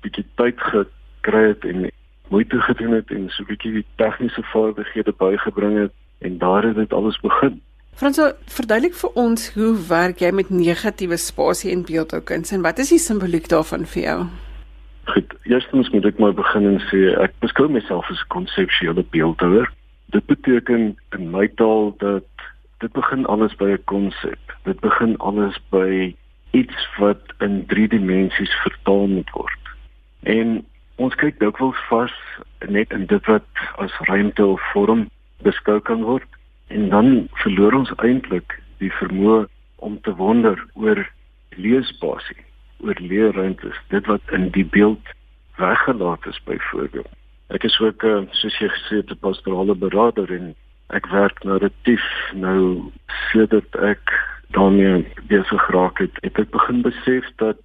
bietjie 0.00 0.26
tyd 0.34 0.60
gekry 0.60 1.48
het 1.48 1.64
en 1.64 1.90
moeite 2.28 2.60
gedoen 2.60 2.92
het 2.92 3.10
en 3.10 3.30
so 3.30 3.44
bietjie 3.44 3.72
die 3.72 3.86
tegniese 3.96 4.42
vaardighede 4.42 5.12
bygebring 5.16 5.78
het 5.78 5.94
en 6.18 6.38
daar 6.38 6.62
het 6.62 6.76
dit 6.76 6.92
alles 6.92 7.20
begin. 7.20 7.60
Franso, 7.96 8.32
verduidelik 8.52 8.94
vir 8.94 9.14
ons 9.16 9.46
hoe 9.54 9.70
werk 9.88 10.20
jy 10.20 10.28
met 10.36 10.50
negatiewe 10.52 11.16
spasie 11.16 11.70
in 11.72 11.86
beeldhoukuns 11.88 12.52
en 12.52 12.64
wat 12.66 12.82
is 12.82 12.92
die 12.92 13.00
simboliek 13.00 13.48
daarvan 13.48 13.86
vir 13.88 14.02
jou? 14.02 14.18
Goed, 15.06 15.32
eerstens 15.48 15.88
moet 15.94 16.04
ek 16.04 16.18
maar 16.20 16.34
begin 16.36 16.66
en 16.74 16.76
sê 16.90 17.14
ek 17.22 17.32
beskou 17.40 17.70
myself 17.72 18.10
as 18.10 18.20
'n 18.20 18.32
konseptuele 18.34 19.04
beeldhouer. 19.16 19.72
Dit 20.12 20.26
beteken 20.26 20.96
in 21.16 21.30
my 21.30 21.48
taal 21.56 21.94
dat 21.98 22.28
dit 22.84 22.92
begin 22.92 23.26
alles 23.26 23.56
by 23.56 23.70
'n 23.72 23.84
konsep. 23.84 24.56
Dit 24.64 24.80
begin 24.80 25.16
alles 25.18 25.56
by 25.70 26.14
iets 26.50 26.88
wat 26.98 27.22
in 27.38 27.64
3 27.66 27.88
dimensies 27.88 28.54
vertaal 28.62 29.06
moet 29.06 29.30
word. 29.30 29.62
En 30.22 30.64
ons 30.96 31.14
kyk 31.14 31.38
dikwels 31.40 31.80
vas 31.88 32.12
net 32.68 32.92
in 32.92 33.06
dit 33.06 33.26
wat 33.26 33.48
as 33.76 33.92
ruimte 34.08 34.46
of 34.46 34.60
vorm 34.72 35.08
beskou 35.44 35.80
kan 35.80 36.02
word 36.02 36.28
en 36.68 36.88
dan 36.88 37.28
verloor 37.42 37.72
ons 37.72 37.92
eintlik 37.96 38.58
die 38.78 38.92
vermoë 39.00 39.46
om 39.76 40.00
te 40.00 40.14
wonder 40.14 40.58
oor 40.74 41.02
leesbasie, 41.56 42.38
oor 42.84 42.98
leerruimtes, 43.00 43.76
dit 43.92 44.06
wat 44.06 44.34
in 44.36 44.50
die 44.56 44.64
beeld 44.64 45.12
weggelaat 45.56 46.26
is 46.26 46.40
byvoorbeeld. 46.44 47.08
Ek 47.54 47.64
is 47.64 47.76
ook 47.80 48.02
uh, 48.02 48.24
soos 48.34 48.56
jy 48.58 48.68
gesê 48.68 49.00
het 49.00 49.10
'n 49.10 49.22
pastorale 49.22 49.74
beraader 49.74 50.32
en 50.32 50.54
ek 50.90 51.06
werk 51.10 51.44
narratief 51.44 52.04
nou 52.34 52.90
sedert 53.30 53.76
ek 53.76 54.02
daarmee 54.54 55.06
besig 55.28 55.62
geraak 55.66 55.98
het, 55.98 56.18
het 56.22 56.38
ek 56.38 56.50
begin 56.50 56.82
besef 56.82 57.24
dat 57.36 57.58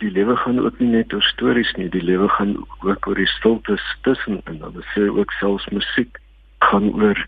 die 0.00 0.10
lewe 0.10 0.36
gaan 0.36 0.60
ook 0.60 0.78
nie 0.80 0.88
net 0.88 1.12
oor 1.12 1.22
stories 1.22 1.72
nie, 1.76 1.88
die 1.88 2.04
lewe 2.04 2.28
gaan 2.28 2.56
ook 2.80 3.06
oor 3.06 3.14
die 3.14 3.28
stiltes 3.36 3.84
tussen 4.02 4.40
en 4.44 4.58
dan 4.58 4.84
sê 4.94 5.08
ook 5.08 5.32
selfs 5.32 5.68
musiek 5.68 6.20
gaan 6.64 6.92
oor 6.94 7.26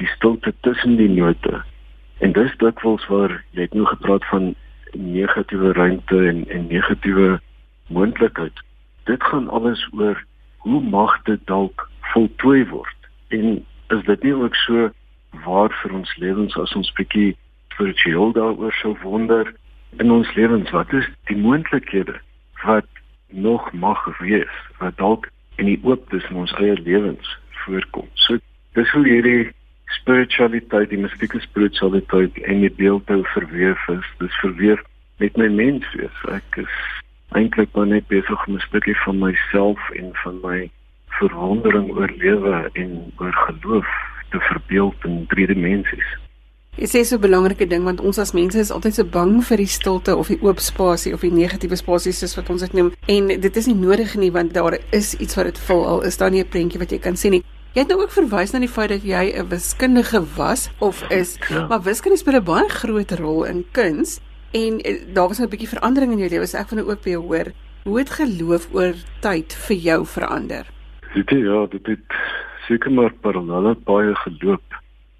die 0.00 0.08
stilte 0.16 0.54
tussen 0.60 0.96
die 0.96 1.08
note. 1.08 1.62
En 2.18 2.32
dis 2.32 2.56
dikwels 2.60 3.06
waar 3.12 3.32
jy 3.56 3.66
het 3.68 3.74
nou 3.76 3.86
gepraat 3.86 4.24
van 4.32 4.54
negatiewe 4.92 5.72
ruimte 5.72 6.18
en 6.28 6.44
en 6.48 6.66
negatiewe 6.66 7.40
moontlikheid. 7.86 8.62
Dit 9.04 9.22
gaan 9.24 9.48
alles 9.48 9.88
oor 9.92 10.24
hoe 10.64 10.80
mag 10.82 11.22
dit 11.22 11.40
dalk 11.46 11.88
voltooi 12.12 12.64
word? 12.68 12.96
En 13.28 13.64
is 13.88 14.04
dit 14.04 14.22
nie 14.22 14.34
ook 14.34 14.54
so 14.54 14.90
waar 15.44 15.72
vir 15.82 15.94
ons 15.94 16.16
lewens 16.16 16.56
as 16.58 16.74
ons 16.74 16.92
bietjie 16.98 17.36
spiritueel 17.72 18.32
daaroor 18.32 18.74
sou 18.82 18.96
wonder 19.02 19.54
in 19.98 20.10
ons 20.10 20.34
lewens 20.34 20.70
wat 20.70 20.92
is 20.92 21.06
die 21.30 21.36
moontlikhede 21.36 22.18
wat 22.64 22.86
nog 23.30 23.72
mag 23.72 24.02
wees 24.18 24.56
wat 24.78 24.96
dalk 24.98 25.28
in 25.56 25.70
die 25.70 25.80
oop 25.82 26.08
tussen 26.10 26.36
ons 26.42 26.52
eie 26.58 26.76
lewens 26.82 27.38
voorkom. 27.62 28.08
So 28.14 28.38
dis 28.74 28.90
hoe 28.90 29.04
hierdie 29.06 29.52
spiritualiteit, 30.00 30.90
die 30.90 30.98
mystieke 30.98 31.40
spiritualiteit 31.40 32.38
en 32.46 32.60
die 32.60 32.74
beeldhou 32.78 33.22
verweef 33.34 33.88
is. 33.88 34.06
Dis 34.18 34.40
verweef 34.42 34.82
met 35.18 35.36
my 35.36 35.48
menswees. 35.48 36.22
Ek 36.30 36.62
is 36.62 36.76
eintlik 37.36 37.74
maar 37.74 37.86
net 37.90 38.06
besig 38.10 38.46
om 38.46 38.54
'n 38.56 38.66
stukkie 38.68 38.96
van 39.04 39.18
myself 39.18 39.90
en 39.90 40.10
van 40.22 40.40
my 40.42 40.70
verwondering 41.20 41.90
oor 41.90 42.10
lewe 42.16 42.70
en 42.72 43.12
oor 43.18 43.32
geloof 43.32 43.86
te 44.30 44.40
verbeel 44.40 44.94
in 45.04 45.24
drie 45.28 45.46
dimensies. 45.46 46.10
Dit 46.76 46.94
is 46.94 47.08
so 47.08 47.16
'n 47.16 47.20
belangrike 47.20 47.66
ding 47.66 47.84
want 47.84 48.00
ons 48.00 48.18
as 48.18 48.32
mense 48.32 48.58
is 48.58 48.70
altyd 48.70 48.94
so 48.94 49.04
bang 49.04 49.44
vir 49.44 49.56
die 49.56 49.66
stilte 49.66 50.16
of 50.16 50.28
die 50.28 50.42
oop 50.42 50.58
spasie 50.58 51.12
of 51.14 51.20
die 51.20 51.32
negatiewe 51.32 51.76
spasies 51.76 52.18
soos 52.18 52.36
wat 52.36 52.50
ons 52.50 52.60
dit 52.60 52.72
noem 52.72 52.92
en 53.06 53.26
dit 53.26 53.56
is 53.56 53.66
nie 53.66 53.74
nodig 53.74 54.16
nie 54.16 54.30
want 54.30 54.54
daar 54.54 54.78
is 54.90 55.14
iets 55.14 55.34
wat 55.34 55.44
dit 55.44 55.58
vul 55.58 55.86
al 55.86 56.02
is 56.02 56.16
daar 56.16 56.30
nie 56.30 56.40
'n 56.40 56.48
prentjie 56.48 56.78
wat 56.78 56.90
jy 56.90 56.98
kan 56.98 57.16
sien 57.16 57.30
nie. 57.30 57.44
Jy 57.70 57.84
het 57.84 57.90
nou 57.92 58.00
ook 58.02 58.10
verwys 58.10 58.50
na 58.50 58.58
die 58.58 58.68
feit 58.68 58.90
dat 58.90 59.04
jy 59.06 59.30
'n 59.30 59.46
wiskundige 59.46 60.20
was 60.34 60.70
of 60.82 61.02
is, 61.08 61.38
ja. 61.48 61.66
maar 61.70 61.82
wiskunde 61.82 62.18
speel 62.18 62.40
'n 62.40 62.44
baie 62.44 62.68
groot 62.68 63.10
rol 63.10 63.44
in 63.44 63.64
kuns 63.70 64.18
en 64.50 64.80
eh, 64.80 65.06
daar 65.14 65.28
was 65.28 65.38
nou 65.38 65.46
'n 65.46 65.50
bietjie 65.50 65.74
verandering 65.78 66.12
in 66.12 66.18
jou 66.18 66.30
lewe. 66.30 66.58
Ek 66.58 66.68
wil 66.68 66.78
nou 66.78 66.90
ook 66.90 67.02
by 67.02 67.10
jou 67.10 67.22
hoor, 67.22 67.52
hoe 67.82 67.98
het 67.98 68.10
geloof 68.10 68.68
oor 68.74 68.94
tyd 69.20 69.54
vir 69.54 69.76
jou 69.76 70.06
verander? 70.06 70.66
Dit 71.14 71.30
ja, 71.30 71.66
dit 71.66 71.86
het 71.86 72.10
seker 72.66 72.90
maar 72.90 73.12
parallelle 73.12 73.76
baie 73.84 74.14
geloop. 74.14 74.66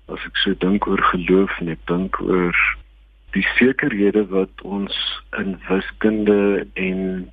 As 0.09 0.19
ek 0.27 0.37
so 0.37 0.55
dink 0.59 0.87
oor 0.87 1.03
geloof 1.03 1.61
en 1.61 1.69
ek 1.69 1.87
dink 1.87 2.21
oor 2.21 2.57
die 3.31 3.47
sekerhede 3.55 4.27
wat 4.27 4.63
ons 4.63 5.23
in 5.39 5.61
wiskunde 5.69 6.67
en 6.75 7.31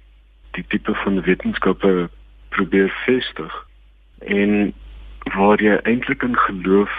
die 0.52 0.66
tipe 0.68 0.94
van 0.94 1.22
wetenskappe 1.22 2.10
probeer 2.50 2.94
vestig. 3.06 3.66
En 4.20 4.74
waar 5.36 5.62
jy 5.62 5.78
eintlik 5.84 6.24
in 6.24 6.38
geloof 6.38 6.94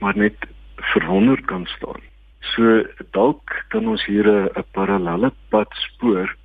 maar 0.00 0.16
net 0.16 0.36
verwonder 0.92 1.40
kan 1.44 1.66
staan. 1.66 2.00
So 2.54 2.84
dalk 3.10 3.64
kan 3.68 3.88
ons 3.88 4.04
hier 4.04 4.26
'n 4.28 4.64
parallelle 4.72 5.32
pad 5.48 5.68
spoor 5.72 6.36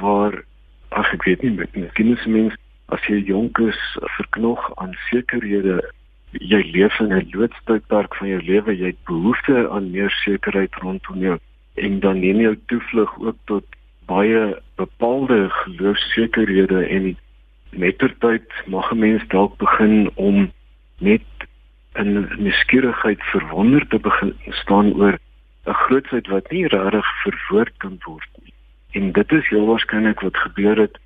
waar 0.00 0.44
ag 0.88 1.12
ek 1.12 1.24
weet 1.24 1.42
nie 1.42 1.50
met 1.50 1.76
miskien 1.76 2.16
is 2.16 2.26
mens 2.26 2.54
as 2.94 3.02
jy 3.10 3.18
jonk 3.26 3.58
is 3.58 3.80
verknog 4.16 4.60
aan 4.76 4.94
sekerhede 5.10 5.80
jy 6.32 6.62
leef 6.72 6.98
in 7.00 7.12
'n 7.12 7.28
loodstykpark 7.32 8.14
van 8.14 8.28
jou 8.28 8.42
lewe 8.42 8.76
jy 8.76 8.86
het 8.86 9.04
behoefte 9.04 9.68
aan 9.70 9.90
meer 9.90 10.10
sekerheid 10.10 10.74
rondom 10.74 11.20
jou 11.20 11.38
en 11.74 12.00
dan 12.00 12.20
neem 12.20 12.40
jy 12.40 12.54
toevlug 12.66 13.18
ook 13.20 13.36
tot 13.44 13.64
baie 14.06 14.56
bepaalde 14.76 15.48
geloofsekerhede 15.50 16.86
en 16.86 17.16
mettertyd 17.76 18.52
mag 18.66 18.90
'n 18.92 18.98
mens 18.98 19.22
dalk 19.28 19.56
begin 19.56 20.10
om 20.14 20.52
net 20.98 21.28
in 21.94 22.28
nuuskierigheid 22.38 23.22
verwonder 23.22 23.86
te 23.88 23.98
begin 23.98 24.34
staan 24.48 24.94
oor 24.94 25.18
'n 25.66 25.72
grootsheid 25.72 26.26
wat 26.26 26.50
nie 26.50 26.66
regtig 26.66 27.06
verwoord 27.22 27.74
kan 27.76 27.98
word 28.04 28.28
nie. 28.42 28.52
En 28.90 29.12
dit 29.12 29.32
is 29.32 29.48
heel 29.48 29.66
waarskynlik 29.66 30.20
wat 30.20 30.36
gebeur 30.36 30.78
het 30.78 30.98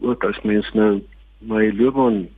ook 0.00 0.24
as 0.24 0.40
mens 0.40 0.72
nou 0.72 1.02
my 1.38 1.70
loopbaan 1.76 2.28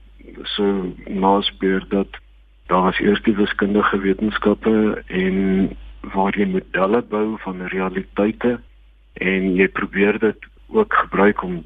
so 0.42 0.92
naspeur 1.06 1.84
dat 1.88 2.18
daar 2.66 2.82
was 2.82 2.98
eers 2.98 3.22
die 3.22 3.34
wiskundige 3.36 3.98
wetenskappe 3.98 5.02
en 5.06 5.36
waar 6.00 6.38
jy 6.38 6.46
modelle 6.46 7.02
bou 7.02 7.38
van 7.38 7.66
realiteite 7.66 8.60
en 9.12 9.54
jy 9.54 9.68
probeer 9.68 10.18
dit 10.18 10.46
ook 10.68 10.94
gebruik 10.94 11.42
om 11.42 11.64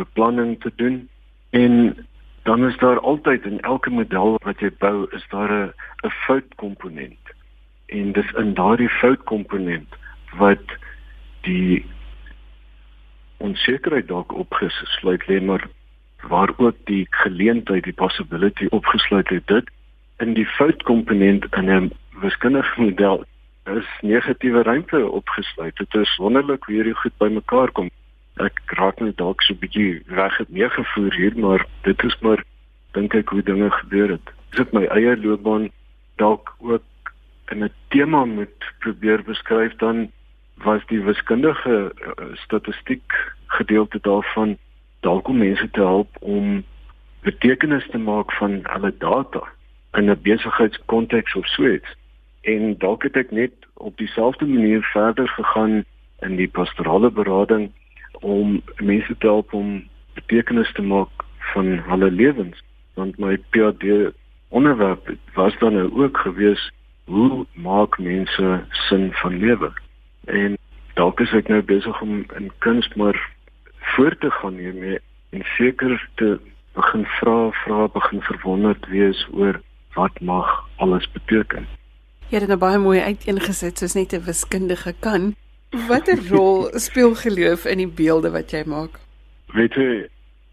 toekomsbeplanning 0.00 0.60
te 0.60 0.72
doen 0.76 1.08
en 1.50 2.06
dan 2.42 2.66
is 2.66 2.76
daar 2.78 3.00
altyd 3.00 3.44
in 3.44 3.60
elke 3.60 3.90
model 3.90 4.38
wat 4.44 4.60
jy 4.60 4.70
bou 4.78 5.06
is 5.10 5.26
daar 5.28 5.50
'n 5.50 5.72
'n 6.04 6.10
foutkomponent. 6.10 7.18
En 7.86 8.12
dis 8.12 8.30
in 8.32 8.54
daardie 8.54 8.88
foutkomponent 8.88 9.88
wat 10.38 10.64
die 11.40 11.84
onsekerheid 13.36 14.08
dalk 14.08 14.32
opgesluit 14.32 15.26
lê 15.26 15.40
maar 15.42 15.68
waar 16.20 16.52
ook 16.56 16.76
die 16.84 17.06
geleentheid 17.10 17.84
die 17.84 17.92
possibility 17.92 18.66
opgesluit 18.70 19.28
het 19.28 19.46
dit 19.46 19.70
in 20.18 20.34
die 20.34 20.46
foutkomponent 20.46 21.46
in 21.56 21.70
'n 21.70 21.92
wiskundige 22.20 22.80
model 22.80 23.24
is 23.64 23.86
negatiewe 24.00 24.62
ruimte 24.62 25.08
opgesluit. 25.08 25.76
Dit 25.76 25.94
is 25.94 26.16
wonderlik 26.16 26.64
hoe 26.64 26.74
hierdie 26.74 26.94
goed 26.94 27.16
bymekaar 27.16 27.70
kom 27.70 27.90
ek 28.40 28.60
raak 28.78 29.00
net 29.00 29.16
dalk 29.16 29.42
so 29.42 29.54
'n 29.54 29.58
bietjie 29.58 30.02
het 30.08 30.48
meegevoer 30.48 31.14
hier, 31.14 31.34
maar 31.36 31.66
dit 31.82 32.04
is 32.04 32.16
maar 32.20 32.44
dink 32.92 33.14
ek 33.14 33.28
hoe 33.28 33.42
dinge 33.42 33.70
gebeur 33.70 34.08
het. 34.10 34.26
Is 34.52 34.58
dit 34.58 34.72
my 34.72 34.84
eie 34.84 35.16
loopbaan 35.16 35.70
dalk 36.16 36.54
ook 36.58 36.82
in 37.50 37.64
'n 37.64 37.72
tema 37.88 38.24
moet 38.24 38.60
probeer 38.78 39.22
beskryf 39.22 39.76
dan 39.76 40.10
was 40.62 40.86
die 40.86 41.00
wiskundige 41.00 41.92
uh, 41.94 42.24
statistiek 42.34 43.12
gedeelte 43.46 43.98
daarvan 44.02 44.58
dalk 45.00 45.28
om 45.28 45.38
mense 45.38 45.70
te 45.70 45.80
help 45.80 46.16
om 46.20 46.64
betekenis 47.22 47.88
te 47.90 47.98
maak 47.98 48.32
van 48.32 48.60
hulle 48.62 48.92
data 48.98 49.42
in 49.92 50.10
'n 50.10 50.22
besigheidskonteks 50.22 51.34
of 51.34 51.46
so 51.46 51.66
iets. 51.66 51.96
En 52.40 52.78
dalk 52.78 53.02
het 53.02 53.16
ek 53.16 53.30
net 53.30 53.52
op 53.74 53.96
dieselfde 53.96 54.46
manier 54.46 54.82
verder 54.82 55.28
gegaan 55.28 55.84
in 56.20 56.36
die 56.36 56.48
pastorale 56.48 57.10
berading 57.10 57.72
om 58.20 58.62
mense 58.76 59.16
te 59.18 59.26
help 59.26 59.52
om 59.52 59.88
betekenis 60.14 60.72
te 60.72 60.82
maak 60.82 61.24
van 61.52 61.66
hulle 61.88 62.10
lewens. 62.10 62.62
Want 62.94 63.18
my 63.18 63.38
PhD 63.50 64.12
onderwerp 64.48 65.14
was 65.34 65.58
dan 65.58 65.74
nou 65.74 65.90
ook 66.02 66.18
gewees 66.18 66.70
hoe 67.04 67.46
maak 67.54 67.98
mense 67.98 68.64
sin 68.70 69.12
van 69.12 69.38
lewe? 69.38 69.72
En 70.24 70.58
dalk 70.94 71.20
is 71.20 71.32
ek 71.32 71.48
nou 71.48 71.62
besig 71.62 72.00
om 72.00 72.24
in 72.36 72.50
kuns 72.58 72.88
maar 72.94 73.18
voort 73.94 74.20
te 74.20 74.30
gaan 74.30 74.58
hiermee 74.60 74.98
en 75.30 75.42
seker 75.56 76.08
te 76.14 76.38
begin 76.74 77.04
vra 77.18 77.50
vra 77.64 77.88
begin 77.88 78.22
verwonderd 78.22 78.86
wees 78.88 79.26
oor 79.32 79.60
wat 79.94 80.20
mag 80.20 80.50
alles 80.76 81.06
beteken. 81.12 81.66
Jy 82.30 82.38
het 82.38 82.46
dit 82.46 82.52
nou 82.52 82.60
baie 82.62 82.78
mooi 82.78 83.00
uiteengesit 83.00 83.78
soos 83.78 83.94
net 83.98 84.12
'n 84.14 84.26
wiskundige 84.26 84.94
kan 85.00 85.34
Watter 85.70 86.18
rol 86.28 86.70
speel 86.74 87.14
geloof 87.14 87.64
in 87.64 87.78
die 87.78 87.86
beelde 87.86 88.30
wat 88.34 88.50
jy 88.50 88.64
maak? 88.66 88.96
Weet 89.54 89.76
jy, 89.78 90.08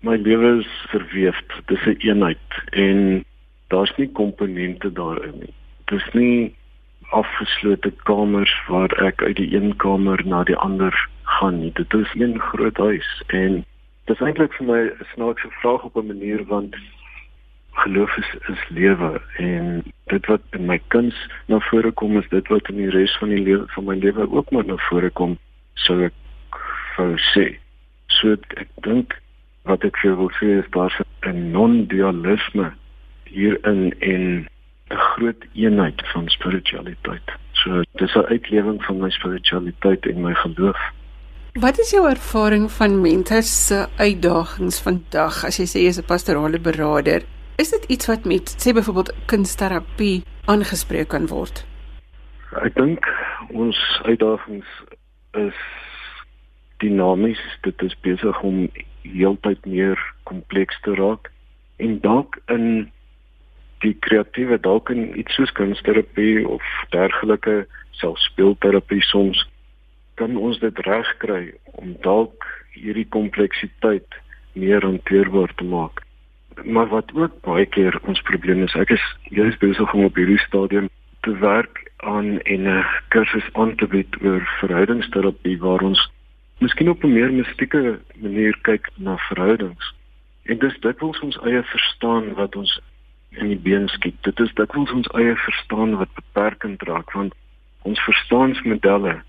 my 0.05 0.13
lewe 0.21 0.59
is 0.59 0.69
verweef. 0.91 1.39
Dit 1.65 1.77
is 1.77 1.86
'n 1.86 1.89
een 1.89 2.05
eenheid 2.09 2.50
en 2.69 3.25
daar's 3.74 3.93
nie 3.97 4.09
komponente 4.12 4.91
daarin 4.93 5.39
nie. 5.39 5.53
Dit 5.86 6.00
is 6.01 6.13
nie 6.13 6.55
afgeslote 7.09 7.91
kamers 8.03 8.53
waar 8.67 8.93
ek 9.05 9.24
uit 9.24 9.36
die 9.36 9.55
een 9.55 9.75
kamer 9.75 10.21
na 10.25 10.43
die 10.43 10.55
ander 10.55 10.93
gaan 11.24 11.59
nie. 11.59 11.71
Dit 11.74 11.93
is 11.93 12.13
een 12.13 12.39
groot 12.39 12.77
huis 12.77 13.24
en 13.27 13.65
dit 14.05 14.15
is 14.15 14.21
eintlik 14.21 14.53
vir 14.53 14.65
my 14.65 14.81
'n 14.86 15.05
snaakse 15.13 15.50
vraag 15.50 15.83
op 15.83 15.95
'n 15.97 16.07
manier 16.07 16.45
want 16.45 16.75
geloof 17.84 18.17
is 18.17 18.29
is 18.53 18.63
lewe. 18.69 19.22
En 19.38 19.84
dit 20.12 20.25
wat 20.25 20.41
in 20.57 20.65
my 20.65 20.79
kuns 20.88 21.15
na 21.46 21.60
vore 21.69 21.91
kom 21.91 22.17
is 22.17 22.29
dit 22.29 22.48
wat 22.53 22.69
in 22.69 22.81
die 22.81 22.89
res 22.93 23.17
van 23.22 23.29
die 23.34 23.43
lewe 23.43 23.65
van 23.75 23.88
my 23.89 23.96
lewe 23.96 24.27
ook 24.31 24.51
maar 24.51 24.65
na 24.65 24.77
vore 24.89 25.10
kom 25.10 25.38
sou 25.86 26.01
ek 26.10 26.60
sou 26.96 27.13
sê. 27.31 27.48
So 28.19 28.36
ek 28.57 28.69
dink 28.88 29.15
wat 29.69 29.86
ek 29.88 30.00
vir 30.01 30.17
wil 30.19 30.31
sê 30.39 30.57
is 30.60 30.69
daar 30.75 30.93
'n 31.27 31.51
non-dualisme 31.51 32.72
hierin 33.29 33.91
en 34.00 34.48
'n 34.89 35.01
groot 35.12 35.41
eenheid 35.53 36.01
van 36.13 36.29
spiritualiteit. 36.29 37.27
So 37.53 37.84
dis 38.00 38.15
'n 38.15 38.29
uitlewing 38.34 38.84
van 38.84 39.00
my 39.00 39.10
spiritualiteit 39.10 40.05
en 40.05 40.22
my 40.22 40.34
geloof. 40.34 40.79
Wat 41.53 41.79
is 41.79 41.91
jou 41.91 42.10
ervaring 42.10 42.72
van 42.72 43.01
mense 43.01 43.41
se 43.41 43.88
uitdagings 43.98 44.79
vandag 44.79 45.43
as 45.46 45.57
jy 45.57 45.65
sê 45.65 45.79
jy 45.81 45.88
is 45.88 46.00
'n 46.00 46.05
pastorale 46.05 46.60
beraader? 46.60 47.22
Is 47.57 47.69
dit 47.69 47.83
iets 47.83 48.05
wat 48.05 48.25
met 48.25 48.51
sê 48.61 48.73
byvoorbeeld 48.73 49.13
kunsterapie 49.25 50.23
aangespreek 50.45 51.07
kan 51.09 51.25
word? 51.27 51.63
Ek 52.61 52.75
dink 52.77 53.07
ons 53.49 53.79
uitdagings 54.05 54.69
is 55.41 55.63
dinamies. 56.85 57.41
Dit 57.65 57.81
is 57.81 57.97
besig 58.05 58.43
om 58.45 58.67
heeltyd 59.01 59.65
meer 59.65 59.97
kompleks 60.29 60.77
te 60.85 60.93
raak 61.01 61.31
en 61.81 61.97
dalk 62.05 62.37
in 62.53 62.91
die 63.81 63.97
kreatiewe 64.05 64.61
dalk 64.61 64.93
in 64.93 65.17
iets 65.17 65.41
soos 65.41 65.57
kunsterapie 65.57 66.46
of 66.46 66.61
dergelike 66.93 67.63
selfspeelterapie 67.98 69.01
soms 69.09 69.48
kan 70.22 70.37
ons 70.37 70.61
dit 70.61 70.85
regkry 70.85 71.55
om 71.81 71.98
dalk 72.05 72.46
hierdie 72.77 73.09
kompleksiteit 73.17 74.22
meer 74.53 74.85
hanteerbaar 74.85 75.57
te 75.57 75.65
maak 75.65 76.05
maar 76.63 76.87
wat 76.87 77.11
ook 77.13 77.41
baie 77.41 77.65
keer 77.65 78.00
ons 78.03 78.22
probleem 78.22 78.63
is, 78.63 78.75
ek 78.75 78.89
is 78.89 79.03
juist 79.29 79.59
besig 79.59 79.93
om 79.93 80.03
op 80.03 80.15
hierdie 80.15 80.39
stadium 80.46 80.89
te 81.22 81.37
werk 81.37 81.91
aan 81.98 82.39
'n 82.46 82.85
kursus 83.09 83.50
aan 83.53 83.75
te 83.75 83.87
bied 83.87 84.22
oor 84.22 84.41
verhoudingsterapie 84.59 85.59
waar 85.59 85.81
ons 85.81 86.11
miskien 86.59 86.89
op 86.89 87.03
'n 87.03 87.13
meer 87.13 87.31
mistieke 87.31 88.00
manier 88.15 88.57
kyk 88.61 88.89
na 88.96 89.17
verhoudings. 89.17 89.93
En 90.46 90.57
dis 90.57 90.79
dit 90.79 91.00
wil 91.00 91.15
ons 91.22 91.39
eie 91.43 91.63
verstaan 91.63 92.33
wat 92.33 92.55
ons 92.55 92.81
in 93.29 93.48
die 93.48 93.59
been 93.59 93.87
skiet. 93.87 94.24
Dit 94.24 94.39
is 94.39 94.53
dit 94.53 94.74
wil 94.74 94.87
ons 94.93 95.07
eie 95.07 95.35
verstaan 95.35 95.98
wat 95.98 96.13
beperkend 96.13 96.81
raak 96.81 97.11
want 97.11 97.33
ons 97.81 98.00
verstaansmodelle 98.00 99.22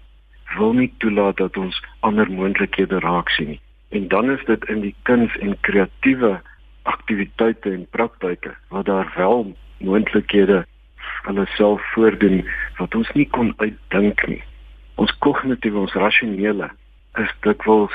wil 0.56 0.72
nie 0.72 0.92
toelaat 0.98 1.36
dat 1.36 1.56
ons 1.56 1.82
ander 2.00 2.30
moontlikhede 2.30 2.98
raak 2.98 3.28
sien 3.28 3.48
nie. 3.48 3.60
En 3.88 4.08
dan 4.08 4.30
is 4.30 4.44
dit 4.44 4.64
in 4.64 4.80
die 4.80 4.94
kuns 5.02 5.36
en 5.36 5.60
kreatiewe 5.60 6.40
aktiwiteite 6.92 7.72
en 7.72 7.86
praktyke 7.96 8.54
wat 8.74 8.86
daar 8.86 9.12
wel 9.16 9.52
moontlikhede 9.78 10.64
hulle 11.26 11.46
self 11.56 11.82
voordoen 11.92 12.42
wat 12.78 12.94
ons 12.94 13.10
nie 13.14 13.28
kon 13.36 13.52
uitdink 13.56 14.26
nie. 14.26 14.42
Ons 14.98 15.12
kognitiewe, 15.24 15.78
ons 15.86 15.96
rasionele 15.98 16.70
is 17.22 17.32
dikwels 17.46 17.94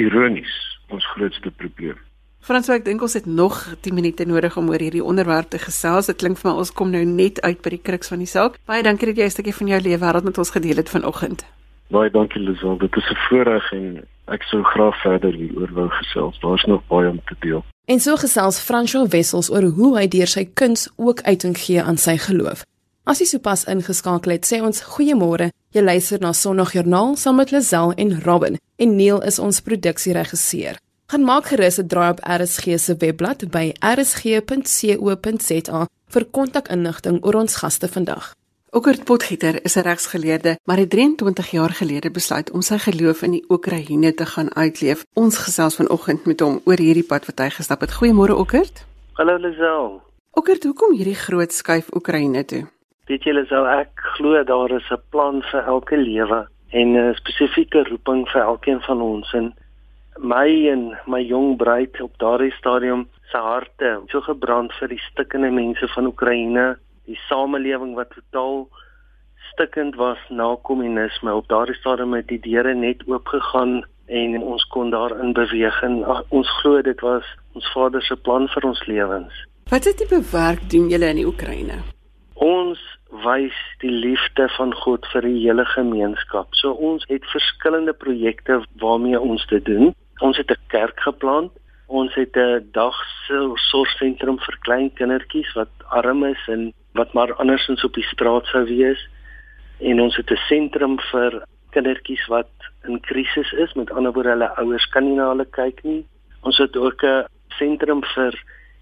ironies 0.00 0.52
ons 0.92 1.06
grootste 1.14 1.50
probleem. 1.50 1.98
Frans, 2.46 2.68
ek 2.70 2.84
dink 2.86 3.02
ons 3.02 3.16
het 3.18 3.24
nog 3.26 3.56
10 3.82 3.96
minute 3.96 4.22
nodig 4.28 4.54
om 4.60 4.68
oor 4.70 4.82
hierdie 4.82 5.02
onderwerp 5.02 5.48
te 5.50 5.58
gesels. 5.58 6.06
Dit 6.06 6.20
klink 6.20 6.38
vir 6.38 6.52
my 6.52 6.60
ons 6.62 6.70
kom 6.70 6.92
nou 6.94 7.02
net 7.08 7.40
uit 7.42 7.58
by 7.64 7.72
die 7.74 7.82
kruks 7.88 8.12
van 8.12 8.22
die 8.22 8.30
saak. 8.30 8.60
Baie 8.70 8.84
dankie 8.86 9.08
dat 9.10 9.18
jy 9.18 9.26
'n 9.26 9.34
stukkie 9.34 9.56
van 9.56 9.72
jou 9.72 9.80
lewe 9.80 9.98
wêreld 9.98 10.24
met 10.24 10.38
ons 10.38 10.54
gedeel 10.54 10.76
het 10.78 10.88
vanoggend. 10.88 11.42
Baie 11.90 12.10
dankie 12.10 12.40
Lisel, 12.40 12.78
dit 12.78 12.96
is 12.96 13.10
'n 13.10 13.18
voorreg 13.28 13.72
en 13.72 14.06
ek 14.26 14.42
sou 14.50 14.62
graag 14.62 14.96
verder 15.02 15.32
hieroor 15.32 15.72
wou 15.72 15.88
gesels. 15.88 16.38
Daar's 16.40 16.64
nog 16.64 16.82
baie 16.88 17.10
om 17.10 17.20
te 17.26 17.36
deel. 17.40 17.64
En 17.86 18.00
so 18.00 18.16
gesels 18.16 18.58
François 18.58 19.08
Wessels 19.08 19.50
oor 19.50 19.62
hoe 19.76 19.98
hy 19.98 20.08
deur 20.08 20.26
sy 20.26 20.44
kuns 20.54 20.88
ook 20.96 21.22
uiting 21.22 21.56
gee 21.58 21.82
aan 21.82 21.98
sy 21.98 22.16
geloof. 22.18 22.64
As 23.06 23.20
jy 23.22 23.26
sopas 23.30 23.64
ingeskakel 23.70 24.32
het, 24.34 24.46
sê 24.48 24.58
ons 24.66 24.82
goeiemôre. 24.82 25.52
Jy 25.70 25.82
luister 25.84 26.18
na 26.18 26.32
Sondagjoernaal 26.34 27.14
saam 27.16 27.36
met 27.38 27.52
Lazel 27.54 27.92
en 27.94 28.22
Robin 28.24 28.58
en 28.82 28.96
Neil 28.96 29.20
is 29.22 29.38
ons 29.38 29.60
produksieregisseur. 29.62 30.74
Gaan 31.06 31.22
maak 31.22 31.46
gerus 31.46 31.78
'n 31.78 31.86
draai 31.86 32.10
op 32.10 32.20
RSG 32.26 32.64
se 32.78 32.96
webblad 32.98 33.50
by 33.50 33.72
rsg.co.za 33.94 35.86
vir 36.14 36.24
kontakinligting 36.24 37.24
oor 37.24 37.34
ons 37.34 37.56
gaste 37.56 37.88
vandag. 37.88 38.34
Okert 38.76 39.04
Potgieter 39.04 39.64
is 39.64 39.76
'n 39.76 39.80
regsgeleerde, 39.80 40.58
maar 40.64 40.76
het 40.76 40.90
23 40.90 41.50
jaar 41.50 41.70
gelede 41.70 42.10
besluit 42.10 42.50
om 42.50 42.60
sy 42.60 42.78
geloof 42.78 43.22
in 43.22 43.30
die 43.30 43.44
Oekraïne 43.48 44.14
te 44.14 44.26
gaan 44.26 44.54
uitleef. 44.54 45.04
Ons 45.14 45.38
gesels 45.38 45.76
vanoggend 45.76 46.26
met 46.26 46.40
hom 46.40 46.60
oor 46.64 46.76
hierdie 46.76 47.06
pad 47.06 47.26
wat 47.26 47.38
hy 47.38 47.48
gestap 47.50 47.80
het. 47.80 47.96
Goeiemôre 47.98 48.34
Okert. 48.36 48.86
Hallo 49.12 49.36
Lisel. 49.36 50.02
Okert, 50.30 50.62
hoekom 50.64 50.92
hierdie 50.92 51.14
groot 51.14 51.52
skuif 51.52 51.86
Oekraïne 51.94 52.44
toe? 52.44 52.66
Weet 53.06 53.24
jy 53.24 53.32
Lisel, 53.32 53.66
ek 53.66 53.90
glo 53.94 54.44
daar 54.44 54.70
is 54.70 54.90
'n 54.90 55.00
plan 55.10 55.42
vir 55.42 55.62
elke 55.64 55.96
lewe 55.96 56.46
en 56.70 56.88
'n 56.96 57.14
spesifieke 57.14 57.82
roeping 57.88 58.28
vir 58.28 58.42
elkeen 58.42 58.80
van 58.80 59.00
ons 59.00 59.32
en 59.32 59.54
my 60.18 60.68
en 60.72 60.98
my 61.06 61.22
jong 61.22 61.56
bruid 61.56 62.00
op 62.00 62.18
daardie 62.18 62.52
stadium 62.52 63.08
se 63.30 63.36
harte 63.36 64.00
so 64.08 64.20
gebrand 64.20 64.72
vir 64.72 64.88
die 64.88 65.02
stikkende 65.10 65.50
mense 65.50 65.88
van 65.88 66.06
Oekraïne 66.06 66.76
die 67.06 67.18
samelewing 67.28 67.94
wat 67.94 68.10
totaal 68.14 68.66
stikkend 69.52 69.96
was 69.96 70.18
na 70.28 70.56
kommunisme 70.68 71.34
op 71.34 71.48
daardie 71.48 71.76
stadium 71.78 72.14
het 72.14 72.28
die 72.28 72.40
deure 72.40 72.74
net 72.74 73.02
oopgegaan 73.06 73.84
en 74.06 74.42
ons 74.42 74.64
kon 74.74 74.90
daarin 74.90 75.32
beweeg 75.32 75.82
en 75.82 76.02
ons 76.28 76.50
glo 76.60 76.82
dit 76.82 77.00
was 77.00 77.26
ons 77.54 77.68
Vader 77.74 78.02
se 78.02 78.16
plan 78.16 78.48
vir 78.54 78.66
ons 78.68 78.82
lewens. 78.86 79.34
Wat 79.70 79.86
het 79.88 79.98
die 79.98 80.10
bewerk 80.10 80.68
doen 80.70 80.90
julle 80.92 81.08
in 81.10 81.22
die 81.22 81.26
Oekraïne? 81.26 81.80
Ons 82.34 82.82
wys 83.24 83.56
die 83.82 83.90
liefde 83.90 84.48
van 84.58 84.74
God 84.82 85.06
vir 85.12 85.24
die 85.24 85.38
hele 85.40 85.64
gemeenskap. 85.72 86.52
So 86.58 86.76
ons 86.90 87.06
het 87.10 87.24
verskillende 87.32 87.94
projekte 87.96 88.60
waarmee 88.82 89.20
ons 89.20 89.46
dit 89.50 89.64
doen. 89.64 89.94
Ons 90.20 90.36
het 90.36 90.50
'n 90.50 90.60
kerk 90.68 91.00
geplant 91.00 91.52
Ons 91.86 92.14
het 92.14 92.36
'n 92.36 92.68
dagsorgsentrum 92.72 94.38
vir 94.38 94.56
klein 94.60 94.92
kindertjies 94.94 95.52
wat 95.54 95.70
arm 95.88 96.24
is 96.24 96.48
en 96.48 96.72
wat 96.96 97.12
maar 97.12 97.34
andersins 97.34 97.84
op 97.84 97.94
die 97.94 98.04
straat 98.04 98.46
sou 98.46 98.64
wees. 98.64 99.00
En 99.78 100.00
ons 100.00 100.16
het 100.16 100.30
'n 100.30 100.44
sentrum 100.48 100.98
vir 101.12 101.42
kindertjies 101.70 102.26
wat 102.26 102.50
in 102.88 103.00
krisis 103.00 103.52
is, 103.52 103.72
met 103.74 103.90
ander 103.90 104.12
woorde 104.12 104.28
hulle 104.28 104.56
ouers 104.56 104.86
kan 104.94 105.04
nie 105.04 105.16
na 105.16 105.28
hulle 105.28 105.46
kyk 105.50 105.82
nie. 105.84 106.04
Ons 106.42 106.58
het 106.58 106.76
ook 106.76 107.02
'n 107.02 107.26
sentrum 107.58 108.02
vir 108.14 108.34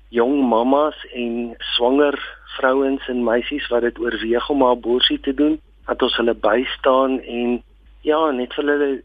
jong 0.09 0.48
mammas 0.48 1.07
en 1.12 1.55
swanger 1.59 2.18
vrouens 2.57 3.09
en 3.09 3.24
meisies 3.24 3.68
wat 3.68 3.83
dit 3.83 3.98
oorweeg 3.98 4.50
om 4.50 4.62
'n 4.62 4.70
abortus 4.70 5.20
te 5.20 5.35
doen, 5.35 5.61
dat 5.87 6.03
ons 6.03 6.16
hulle 6.16 6.35
bystaan 6.35 7.20
en 7.20 7.62
ja, 8.00 8.31
net 8.31 8.55
vir 8.55 8.64
hulle 8.64 9.03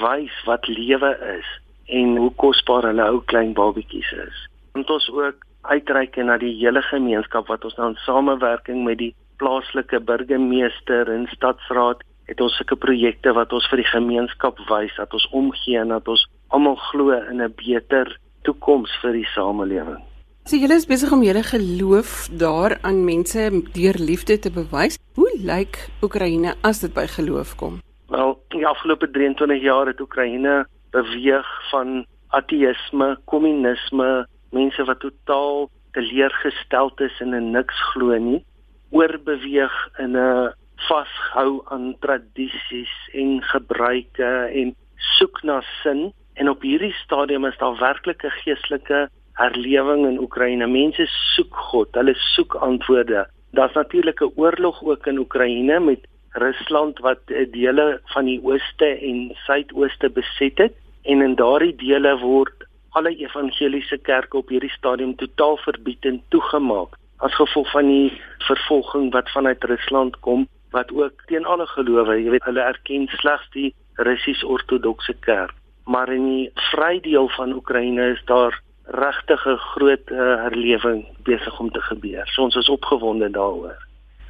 wys 0.00 0.44
wat 0.44 0.66
lewe 0.66 1.16
is 1.38 1.48
en 1.86 2.16
hoe 2.16 2.32
kosbaar 2.34 2.82
hulle 2.82 3.04
ou 3.04 3.20
klein 3.24 3.52
babatjies 3.52 4.12
is. 4.12 4.48
Moet 4.72 4.90
ons 4.90 5.10
ook 5.10 5.44
uitreik 5.62 6.16
na 6.16 6.38
die 6.38 6.54
hele 6.58 6.82
gemeenskap 6.82 7.48
wat 7.48 7.64
ons 7.64 7.76
nou 7.76 7.92
in 7.92 8.00
samewerking 8.06 8.84
met 8.84 8.98
die 8.98 9.14
plaaslike 9.42 10.00
burgemeester 10.00 11.10
en 11.10 11.26
stadsraad 11.34 12.02
het 12.30 12.40
ons 12.40 12.54
sulke 12.56 12.76
projekte 12.76 13.32
wat 13.36 13.52
ons 13.52 13.66
vir 13.70 13.82
die 13.82 13.90
gemeenskap 13.90 14.58
wys 14.70 14.94
dat 14.96 15.12
ons 15.14 15.28
omgee 15.32 15.78
en 15.78 15.94
dat 15.94 16.08
ons 16.08 16.24
almal 16.54 16.78
glo 16.90 17.10
in 17.12 17.42
'n 17.42 17.54
beter 17.56 18.18
toekoms 18.42 18.90
vir 19.02 19.12
die 19.12 19.28
samelewing. 19.34 20.02
So 20.44 20.56
julle 20.56 20.74
is 20.74 20.86
besig 20.86 21.12
om 21.12 21.22
julle 21.22 21.42
geloof 21.42 22.28
daar 22.38 22.78
aan 22.82 23.04
mense 23.04 23.50
deur 23.74 23.96
liefde 23.98 24.38
te 24.38 24.50
bewys. 24.50 24.98
Hoe 25.14 25.30
lyk 25.38 25.88
Oekraïne 26.02 26.54
as 26.62 26.80
dit 26.80 26.94
by 26.94 27.06
geloof 27.06 27.54
kom? 27.56 27.80
Wel, 28.08 28.34
die 28.48 28.66
afgelope 28.66 29.10
23 29.10 29.62
jaar 29.62 29.86
het 29.86 30.00
Oekraïne 30.00 30.66
beweeg 30.90 31.46
van 31.70 32.04
ateïsme, 32.28 33.16
kommunisme, 33.24 34.26
mense 34.52 34.84
wat 34.84 35.00
totaal 35.00 35.70
teleurgesteld 35.92 37.00
is 37.00 37.20
en 37.20 37.34
in 37.34 37.50
niks 37.50 37.78
glo 37.92 38.16
nie, 38.18 38.44
oorbeweeg 38.90 39.76
in 39.98 40.16
'n 40.16 40.52
vashou 40.88 41.62
aan 41.74 41.96
tradisies 42.00 42.94
en 43.12 43.42
gebruike 43.42 44.30
en 44.60 44.74
soek 45.16 45.42
na 45.42 45.62
sin 45.82 46.12
en 46.34 46.48
op 46.48 46.62
hierdie 46.62 46.94
stadium 47.04 47.44
is 47.44 47.58
daar 47.58 47.76
werklik 47.78 48.24
'n 48.24 48.38
geestelike 48.44 49.08
herlewing 49.40 50.06
in 50.06 50.20
Oekraïne. 50.20 50.66
Mense 50.66 51.06
soek 51.34 51.54
God, 51.56 51.94
hulle 51.94 52.14
soek 52.14 52.54
antwoorde. 52.54 53.26
Daar's 53.52 53.74
natuurlik 53.74 54.20
'n 54.20 54.32
oorlog 54.36 54.82
ook 54.82 55.06
in 55.06 55.18
Oekraïne 55.18 55.80
met 55.80 56.06
Rusland 56.32 56.98
wat 56.98 57.20
dele 57.26 58.00
van 58.04 58.24
die 58.24 58.40
ooste 58.42 58.86
en 58.86 59.32
suidooste 59.46 60.08
beset 60.10 60.58
het 60.58 60.74
en 61.02 61.22
in 61.22 61.34
daardie 61.34 61.76
dele 61.76 62.18
word 62.18 62.64
alle 62.98 63.14
evangeliese 63.16 63.98
kerke 63.98 64.36
op 64.36 64.48
hierdie 64.48 64.72
stadium 64.76 65.14
totaal 65.16 65.56
verbied 65.64 66.04
en 66.04 66.22
toegemaak 66.28 66.98
as 67.22 67.34
gevolg 67.34 67.70
van 67.70 67.86
die 67.86 68.10
vervolging 68.48 69.12
wat 69.12 69.30
vanuit 69.30 69.64
Rusland 69.64 70.18
kom 70.20 70.48
wat 70.72 70.92
ook 70.92 71.22
teen 71.28 71.44
alle 71.44 71.66
gelowe, 71.66 72.16
jy 72.16 72.30
weet, 72.32 72.44
hulle 72.48 72.64
erken 72.64 73.06
slegs 73.20 73.48
die 73.52 73.74
Russies-Ortodokse 74.00 75.14
Kerk. 75.20 75.52
Maar 75.84 76.08
in 76.12 76.24
die 76.24 76.50
vrydeel 76.72 77.28
van 77.36 77.52
Oekraïne 77.52 78.12
is 78.14 78.22
daar 78.24 78.56
regtig 78.84 79.44
'n 79.46 79.60
groot 79.74 80.10
uh, 80.10 80.18
herlewing 80.44 81.04
besig 81.22 81.60
om 81.60 81.70
te 81.70 81.80
gebeur. 81.80 82.26
So 82.26 82.42
ons 82.42 82.56
is 82.56 82.68
opgewonde 82.68 83.30
daaroor. 83.30 83.76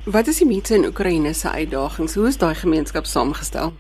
Wat 0.05 0.27
is 0.27 0.39
die 0.39 0.47
mense 0.47 0.75
in 0.75 0.85
Oekraïne 0.85 1.33
se 1.33 1.49
uitdagings? 1.49 2.15
Hoe 2.15 2.27
is 2.27 2.39
daai 2.39 2.55
gemeenskap 2.55 3.05
saamgestel? 3.05 3.73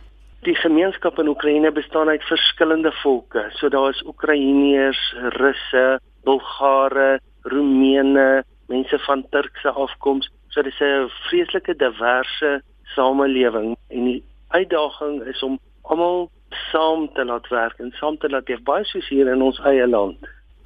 Die 0.42 0.54
gemeenskap 0.58 1.20
in 1.22 1.28
Oekraïne 1.30 1.70
bestaan 1.70 2.08
uit 2.08 2.22
verskillende 2.26 2.90
volke. 2.92 3.44
So 3.54 3.68
daar 3.68 3.90
is 3.90 4.02
Oekraïners, 4.06 5.14
Russe, 5.38 6.00
Bulgare, 6.24 7.20
Roemene, 7.42 8.42
mense 8.66 8.98
van 8.98 9.22
Turkse 9.30 9.70
afkoms. 9.70 10.30
So 10.48 10.62
dis 10.62 10.80
'n 10.80 11.08
vreeslike 11.28 11.76
diverse 11.76 12.62
samelewing 12.82 13.76
en 13.88 14.04
die 14.04 14.24
uitdaging 14.48 15.22
is 15.22 15.42
om 15.42 15.58
almal 15.82 16.30
saam 16.70 17.12
te 17.12 17.24
laat 17.24 17.48
werk 17.48 17.78
en 17.78 17.90
saam 17.90 18.18
te 18.18 18.28
laat 18.28 18.48
leef 18.48 18.62
baie 18.62 18.84
soos 18.84 19.08
hier 19.08 19.32
in 19.32 19.42
ons 19.42 19.58
eie 19.58 19.86
land. 19.86 20.18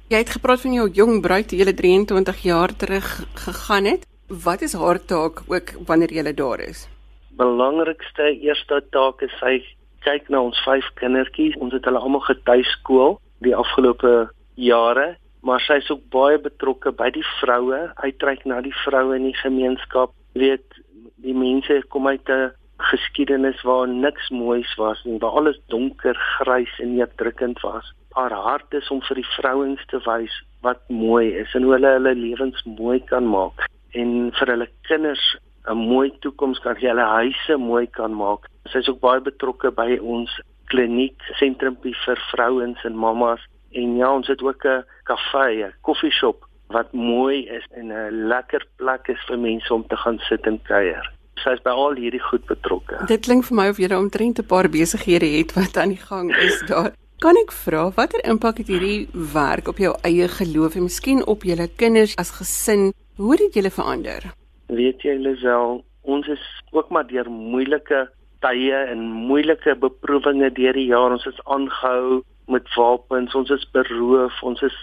Jy 0.09 0.17
het 0.17 0.29
gepraat 0.29 0.61
van 0.61 0.73
jou 0.73 0.89
jong 0.89 1.21
bruid 1.21 1.51
wat 1.51 1.67
jy 1.67 1.73
23 1.73 2.41
jaar 2.41 2.75
terug 2.75 3.25
gegaan 3.33 3.85
het. 3.85 4.07
Wat 4.27 4.61
is 4.61 4.73
haar 4.73 5.05
taak 5.05 5.43
ook 5.47 5.71
wanneer 5.85 6.13
jy 6.13 6.33
daar 6.33 6.59
is? 6.59 6.96
Belangrikste 7.37 8.31
eerste 8.41 8.81
taak 8.91 9.21
is 9.21 9.33
sy 9.39 9.59
kyk 10.05 10.29
na 10.29 10.41
ons 10.41 10.59
vyf 10.65 10.85
kindertjies. 10.99 11.57
Ons 11.61 11.73
het 11.73 11.85
hulle 11.85 11.99
almal 11.99 12.25
getuiskool 12.25 13.19
die 13.45 13.55
afgelope 13.55 14.29
jare 14.55 15.15
maar 15.47 15.63
sy 15.63 15.79
is 15.81 15.89
ook 15.93 16.03
baie 16.11 16.37
betrokke 16.41 16.91
by 16.99 17.09
die 17.15 17.25
vroue, 17.37 17.79
uitreik 18.03 18.45
na 18.49 18.59
die 18.65 18.75
vroue 18.83 19.15
in 19.15 19.29
die 19.29 19.37
gemeenskap. 19.39 20.13
Weet, 20.37 20.79
die 21.23 21.35
mense 21.37 21.81
kom 21.93 22.07
uit 22.07 22.29
'n 22.29 22.51
geskiedenis 22.91 23.61
waar 23.63 23.87
niks 23.87 24.29
moois 24.29 24.75
was 24.77 24.99
nie, 25.05 25.19
waar 25.19 25.39
alles 25.39 25.59
donker, 25.67 26.15
grys 26.37 26.73
en 26.79 26.95
neerdrukkend 26.95 27.59
was. 27.61 27.93
Haar 28.13 28.31
hart 28.31 28.73
is 28.73 28.89
om 28.89 29.01
vir 29.01 29.15
die 29.15 29.31
vrouens 29.37 29.81
te 29.87 29.99
wys 30.05 30.33
wat 30.61 30.81
mooi 30.89 31.33
is 31.33 31.53
en 31.55 31.63
hoe 31.63 31.73
hulle 31.73 31.93
hulle 31.97 32.15
lewens 32.15 32.63
mooi 32.65 32.99
kan 32.99 33.25
maak 33.25 33.65
en 33.93 34.31
vir 34.31 34.47
hulle 34.47 34.69
kinders 34.81 35.37
'n 35.67 35.77
mooi 35.77 36.11
toekoms 36.19 36.59
kan 36.59 36.75
gee, 36.75 36.89
hulle 36.89 37.05
huise 37.05 37.57
mooi 37.57 37.87
kan 37.87 38.13
maak. 38.13 38.47
Sy 38.71 38.77
is 38.77 38.89
ook 38.89 38.99
baie 38.99 39.21
betrokke 39.21 39.71
by 39.71 39.97
ons 40.01 40.41
kliniek, 40.65 41.21
sentrumpie 41.39 41.95
vir 42.05 42.19
vrouens 42.31 42.83
en 42.83 42.95
mammas 42.95 43.41
En 43.71 43.95
ja, 43.95 44.13
ons 44.13 44.27
het 44.27 44.41
ook 44.41 44.63
'n 44.63 44.85
kafee, 45.03 45.65
'n 45.65 45.73
koffieshop 45.81 46.47
wat 46.67 46.91
mooi 46.91 47.47
is 47.47 47.65
en 47.69 47.87
'n 47.87 48.27
lekker 48.27 48.67
plek 48.75 49.07
is 49.07 49.23
vir 49.27 49.39
mense 49.39 49.73
om 49.73 49.87
te 49.87 49.95
gaan 49.95 50.17
sit 50.17 50.45
en 50.45 50.61
kuier. 50.61 51.11
Sy 51.35 51.49
is 51.49 51.61
by 51.61 51.69
al 51.69 51.95
hierdie 51.95 52.23
goed 52.29 52.45
betrokke. 52.45 53.05
Dit 53.05 53.21
klink 53.21 53.43
vir 53.43 53.55
my 53.55 53.67
of 53.69 53.77
jy 53.77 53.93
omtrent 53.93 54.39
'n 54.39 54.45
paar 54.45 54.69
besighede 54.69 55.37
het 55.37 55.53
wat 55.53 55.77
aan 55.77 55.89
die 55.89 56.05
gang 56.09 56.35
is 56.35 56.63
daar. 56.67 56.91
Kan 57.19 57.35
ek 57.35 57.51
vra 57.51 57.91
watter 57.91 58.25
impak 58.25 58.57
het 58.57 58.67
hierdie 58.67 59.07
werk 59.33 59.67
op 59.67 59.77
jou 59.77 59.95
eie 60.01 60.27
geloof 60.27 60.75
en 60.75 60.83
miskien 60.83 61.25
op 61.25 61.43
julle 61.43 61.67
kinders 61.75 62.15
as 62.15 62.31
gesin? 62.31 62.93
Hoe 63.15 63.31
het 63.31 63.39
dit 63.39 63.53
julle 63.53 63.71
verander? 63.71 64.21
Weet 64.67 65.03
jy 65.05 65.15
Lisel, 65.15 65.81
ons 66.03 66.27
is 66.27 66.43
ook 66.75 66.89
maar 66.91 67.07
deur 67.07 67.29
moeilike 67.31 68.01
tye 68.43 68.79
en 68.91 69.03
moeilike 69.29 69.75
beproewinge 69.79 70.49
deur 70.57 70.75
die 70.75 70.89
jare. 70.89 71.15
Ons 71.15 71.27
is 71.29 71.39
aangehou 71.45 72.23
met 72.51 72.67
wapens, 72.75 73.35
ons 73.35 73.51
is 73.55 73.63
beroof, 73.71 74.41
ons 74.43 74.63
is 74.67 74.75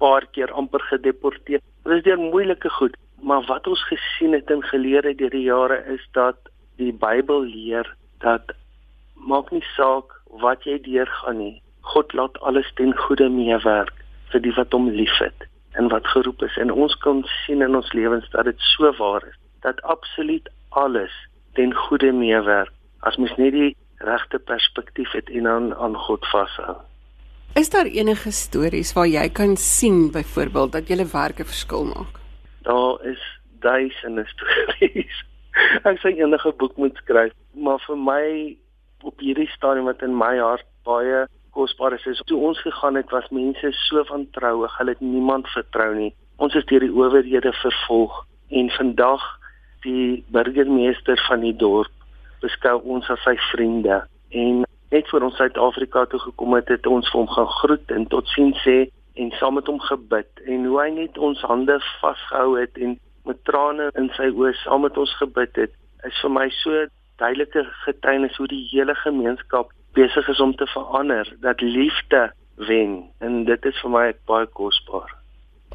paar 0.00 0.24
keer 0.32 0.52
amper 0.52 0.80
gedeporteer. 0.88 1.60
Dit 1.84 1.98
is 1.98 2.04
deur 2.06 2.20
moeilike 2.20 2.70
goed, 2.78 2.96
maar 3.20 3.44
wat 3.48 3.68
ons 3.68 3.82
gesien 3.90 4.32
het 4.36 4.50
en 4.52 4.64
geleer 4.70 5.04
het 5.04 5.18
deur 5.20 5.36
die 5.36 5.44
jare 5.48 5.82
is 5.92 6.04
dat 6.16 6.48
die 6.80 6.92
Bybel 6.92 7.44
leer 7.44 7.88
dat 8.24 8.56
maak 9.14 9.52
nie 9.52 9.64
saak 9.74 10.16
wat 10.40 10.64
jy 10.64 10.78
deurgaan 10.84 11.40
nie. 11.42 11.54
God 11.92 12.16
laat 12.16 12.40
alles 12.40 12.72
ten 12.80 12.96
goeie 13.04 13.28
meewerk 13.32 13.92
vir 14.32 14.44
die 14.48 14.56
wat 14.56 14.72
hom 14.72 14.88
liefhet 14.96 15.46
en 15.76 15.88
wat 15.92 16.06
geroep 16.06 16.42
is. 16.42 16.56
En 16.56 16.72
ons 16.72 16.94
kan 17.04 17.22
sien 17.44 17.62
in 17.62 17.76
ons 17.76 17.92
lewens 17.92 18.30
dat 18.30 18.44
dit 18.48 18.60
so 18.74 18.92
waar 18.98 19.24
is 19.28 19.38
dat 19.60 19.82
absoluut 19.82 20.50
alles 20.68 21.14
ten 21.52 21.74
goeie 21.74 22.12
meewerk 22.12 22.72
as 23.08 23.16
mens 23.16 23.36
net 23.36 23.52
die 23.52 23.76
regte 24.04 24.38
perspektief 24.38 25.12
het 25.16 25.30
en 25.30 25.48
aan 25.48 25.72
aan 25.74 25.96
God 25.96 26.26
vashou. 26.32 26.76
Is 27.56 27.70
daar 27.72 27.88
enige 27.88 28.30
stories 28.30 28.92
waar 28.92 29.08
jy 29.08 29.28
kan 29.32 29.56
sien 29.56 30.10
byvoorbeeld 30.12 30.72
dat 30.72 30.88
julle 30.88 31.06
werk 31.12 31.40
'n 31.40 31.50
verskil 31.52 31.84
maak? 31.84 32.20
Daar 32.62 33.04
is 33.04 33.22
duisende 33.60 34.26
stories. 34.34 35.16
Ek 35.82 35.98
sê 35.98 36.12
enige 36.16 36.52
boek 36.56 36.76
moet 36.76 36.96
skryf, 36.96 37.32
maar 37.54 37.80
vir 37.86 37.96
my 37.96 38.56
op 39.02 39.20
hierdie 39.20 39.48
stadium 39.48 39.84
wat 39.84 40.02
in 40.02 40.16
my 40.16 40.36
hart 40.38 40.66
baie 40.84 41.26
kosbaar 41.56 41.96
is, 41.96 42.22
toe 42.28 42.38
ons 42.50 42.60
gegaan 42.64 42.98
het 43.00 43.10
was 43.14 43.28
mense 43.34 43.72
so 43.86 44.04
van 44.10 44.28
troue, 44.36 44.68
hulle 44.78 44.94
het 44.94 45.02
niemand 45.04 45.48
vertrou 45.54 45.90
nie. 45.96 46.12
Ons 46.42 46.54
is 46.58 46.66
deur 46.68 46.84
die 46.84 46.92
owerhede 46.92 47.52
vervolg 47.62 48.22
en 48.60 48.70
vandag 48.76 49.24
die 49.86 50.24
burgemeester 50.34 51.20
van 51.28 51.44
die 51.46 51.54
dorp 51.56 51.92
beskou 52.44 52.76
ons 52.84 53.08
as 53.12 53.22
sy 53.24 53.36
vriende. 53.50 54.02
En 54.30 54.64
net 54.92 55.08
voor 55.10 55.28
ons 55.28 55.38
Suid-Afrika 55.40 56.04
toe 56.10 56.20
gekom 56.20 56.54
het, 56.58 56.68
het 56.68 56.86
ons 56.86 57.08
vir 57.10 57.20
hom 57.22 57.30
gaan 57.32 57.50
groet 57.60 57.94
en 57.96 58.06
totsiens 58.12 58.60
sê 58.66 58.76
en 59.16 59.32
saam 59.40 59.56
met 59.58 59.70
hom 59.70 59.80
gebid. 59.80 60.28
En 60.44 60.68
hoe 60.68 60.80
hy 60.82 60.90
net 60.98 61.18
ons 61.18 61.40
hande 61.48 61.78
vasgehou 62.02 62.58
het 62.60 62.76
en 62.76 62.98
met 63.26 63.40
trane 63.48 63.88
in 63.98 64.10
sy 64.18 64.28
oë 64.34 64.52
saam 64.62 64.84
met 64.86 64.98
ons 65.00 65.14
gebid 65.22 65.64
het, 65.64 65.72
is 66.06 66.20
vir 66.22 66.34
my 66.36 66.46
so 66.60 66.84
duidelike 67.20 67.64
getuienis 67.86 68.36
hoe 68.36 68.48
die 68.52 68.62
hele 68.70 68.94
gemeenskap 69.00 69.72
besig 69.96 70.28
is 70.28 70.40
om 70.40 70.54
te 70.56 70.66
verander, 70.66 71.32
dat 71.40 71.60
liefde 71.60 72.32
wen 72.68 73.04
en 73.18 73.44
dit 73.44 73.64
is 73.64 73.80
vir 73.82 73.92
my 73.92 74.06
baie 74.28 74.46
kosbaar. 74.46 75.14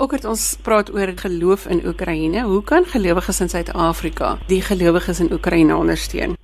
Ook 0.01 0.15
het 0.15 0.25
ons 0.25 0.43
praat 0.63 0.89
oor 0.93 1.11
geloof 1.19 1.65
in 1.73 1.81
Oekraïne. 1.85 2.45
Hoe 2.47 2.63
kan 2.63 2.85
gelowiges 2.85 3.41
in 3.41 3.49
Suid-Afrika 3.49 4.37
die 4.47 4.61
gelowiges 4.61 5.19
in 5.19 5.31
Oekraïne 5.35 5.75
ondersteun? 5.75 6.37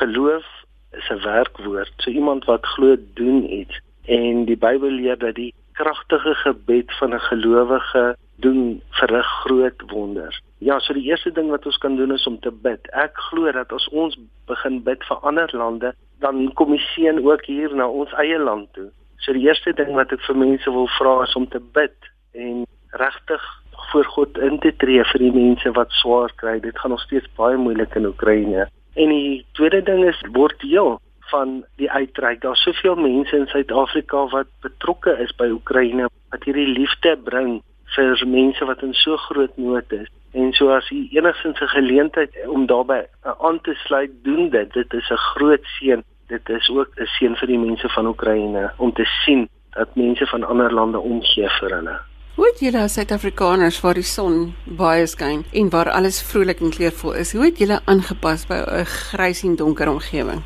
Geloof 0.00 0.46
is 0.92 1.08
'n 1.10 1.22
werkwoord. 1.22 1.92
So 1.96 2.10
iemand 2.10 2.44
wat 2.44 2.66
glo 2.66 2.96
doen 3.14 3.52
iets 3.52 3.80
en 4.04 4.44
die 4.44 4.56
Bybel 4.56 4.90
leer 4.90 5.18
dat 5.18 5.34
die 5.34 5.54
kragtige 5.72 6.34
gebed 6.34 6.92
van 6.98 7.14
'n 7.14 7.20
gelowige 7.20 8.16
doen 8.36 8.82
verrig 8.90 9.26
groot 9.26 9.82
wonders. 9.86 10.40
Ja, 10.58 10.80
so 10.82 10.94
die 10.94 11.06
eerste 11.06 11.30
ding 11.30 11.50
wat 11.50 11.66
ons 11.66 11.78
kan 11.78 11.96
doen 11.96 12.12
is 12.12 12.26
om 12.26 12.40
te 12.42 12.50
bid. 12.50 12.88
Ek 12.98 13.14
glo 13.30 13.50
dat 13.54 13.72
as 13.72 13.86
ons 13.94 14.16
begin 14.50 14.80
bid 14.82 15.04
vir 15.06 15.20
ander 15.30 15.52
lande, 15.54 15.92
dan 16.18 16.48
kom 16.58 16.72
die 16.74 16.82
seën 16.94 17.20
ook 17.22 17.44
hier 17.46 17.74
na 17.74 17.86
ons 17.86 18.14
eie 18.18 18.38
land 18.42 18.72
toe. 18.74 18.88
So 19.22 19.34
die 19.36 19.46
eerste 19.46 19.72
ding 19.78 19.94
wat 19.94 20.12
ek 20.14 20.24
vir 20.26 20.38
mense 20.38 20.74
wil 20.74 20.90
vra 20.98 21.14
is 21.26 21.36
om 21.38 21.46
te 21.52 21.62
bid 21.78 22.10
en 22.34 22.64
regtig 22.98 23.44
voor 23.92 24.10
God 24.16 24.38
in 24.38 24.58
te 24.58 24.72
tree 24.82 25.04
vir 25.12 25.22
die 25.22 25.34
mense 25.34 25.70
wat 25.78 25.94
swaar 26.00 26.34
kry. 26.42 26.58
Dit 26.60 26.78
gaan 26.78 26.90
nog 26.90 27.06
steeds 27.06 27.30
baie 27.38 27.56
moeilik 27.56 27.94
in 27.94 28.10
Oekraïne. 28.10 28.66
En 28.98 29.14
die 29.14 29.44
tweede 29.54 29.82
ding 29.86 30.02
is 30.08 30.18
word 30.34 30.58
deel 30.60 30.98
van 31.30 31.62
die 31.78 31.90
uitreik. 31.90 32.42
Daar's 32.42 32.62
soveel 32.66 32.96
mense 32.98 33.36
in 33.36 33.46
Suid-Afrika 33.46 34.26
wat 34.34 34.50
betrokke 34.66 35.14
is 35.22 35.32
by 35.38 35.48
Oekraïne 35.54 36.08
wat 36.32 36.44
hierdie 36.44 36.68
liefde 36.68 37.14
bring 37.24 37.60
vir 37.94 38.26
mense 38.26 38.64
wat 38.64 38.82
in 38.82 38.94
so 38.94 39.16
groot 39.16 39.56
nood 39.56 39.92
is. 39.92 40.08
En 40.32 40.52
so 40.52 40.70
as 40.70 40.90
u 40.90 41.08
enigstens 41.10 41.60
'n 41.60 41.66
geleentheid 41.66 42.30
om 42.46 42.66
daarbey 42.66 43.06
aan 43.22 43.60
te 43.60 43.74
sluit, 43.74 44.10
doen 44.22 44.50
dit. 44.50 44.72
Dit 44.72 44.92
is 44.92 45.10
'n 45.10 45.16
groot 45.16 45.64
seën. 45.64 46.04
Dit 46.26 46.48
is 46.48 46.68
ook 46.68 46.90
'n 46.96 47.06
seën 47.06 47.36
vir 47.36 47.46
die 47.46 47.58
mense 47.58 47.88
van 47.88 48.06
Oekraïne 48.06 48.72
om 48.76 48.92
te 48.92 49.04
sien 49.04 49.48
dat 49.70 49.94
mense 49.94 50.26
van 50.26 50.44
ander 50.44 50.72
lande 50.72 50.98
omgee 50.98 51.48
vir 51.48 51.70
hulle. 51.70 51.98
Hoe 52.38 52.46
het 52.46 52.60
julle 52.60 52.78
as 52.78 52.92
Suid-Afrikaners 52.94 53.80
waar 53.80 53.94
die 53.94 54.06
son 54.06 54.54
baie 54.78 55.06
skyn 55.06 55.40
en 55.52 55.70
waar 55.70 55.88
alles 55.90 56.22
vrolik 56.22 56.60
en 56.60 56.70
kleurvol 56.70 57.16
is, 57.18 57.32
hoe 57.32 57.44
het 57.44 57.58
julle 57.58 57.80
aangepas 57.84 58.46
by 58.46 58.54
'n 58.54 58.84
grys 58.84 59.42
en 59.42 59.56
donker 59.56 59.88
omgewing? 59.88 60.42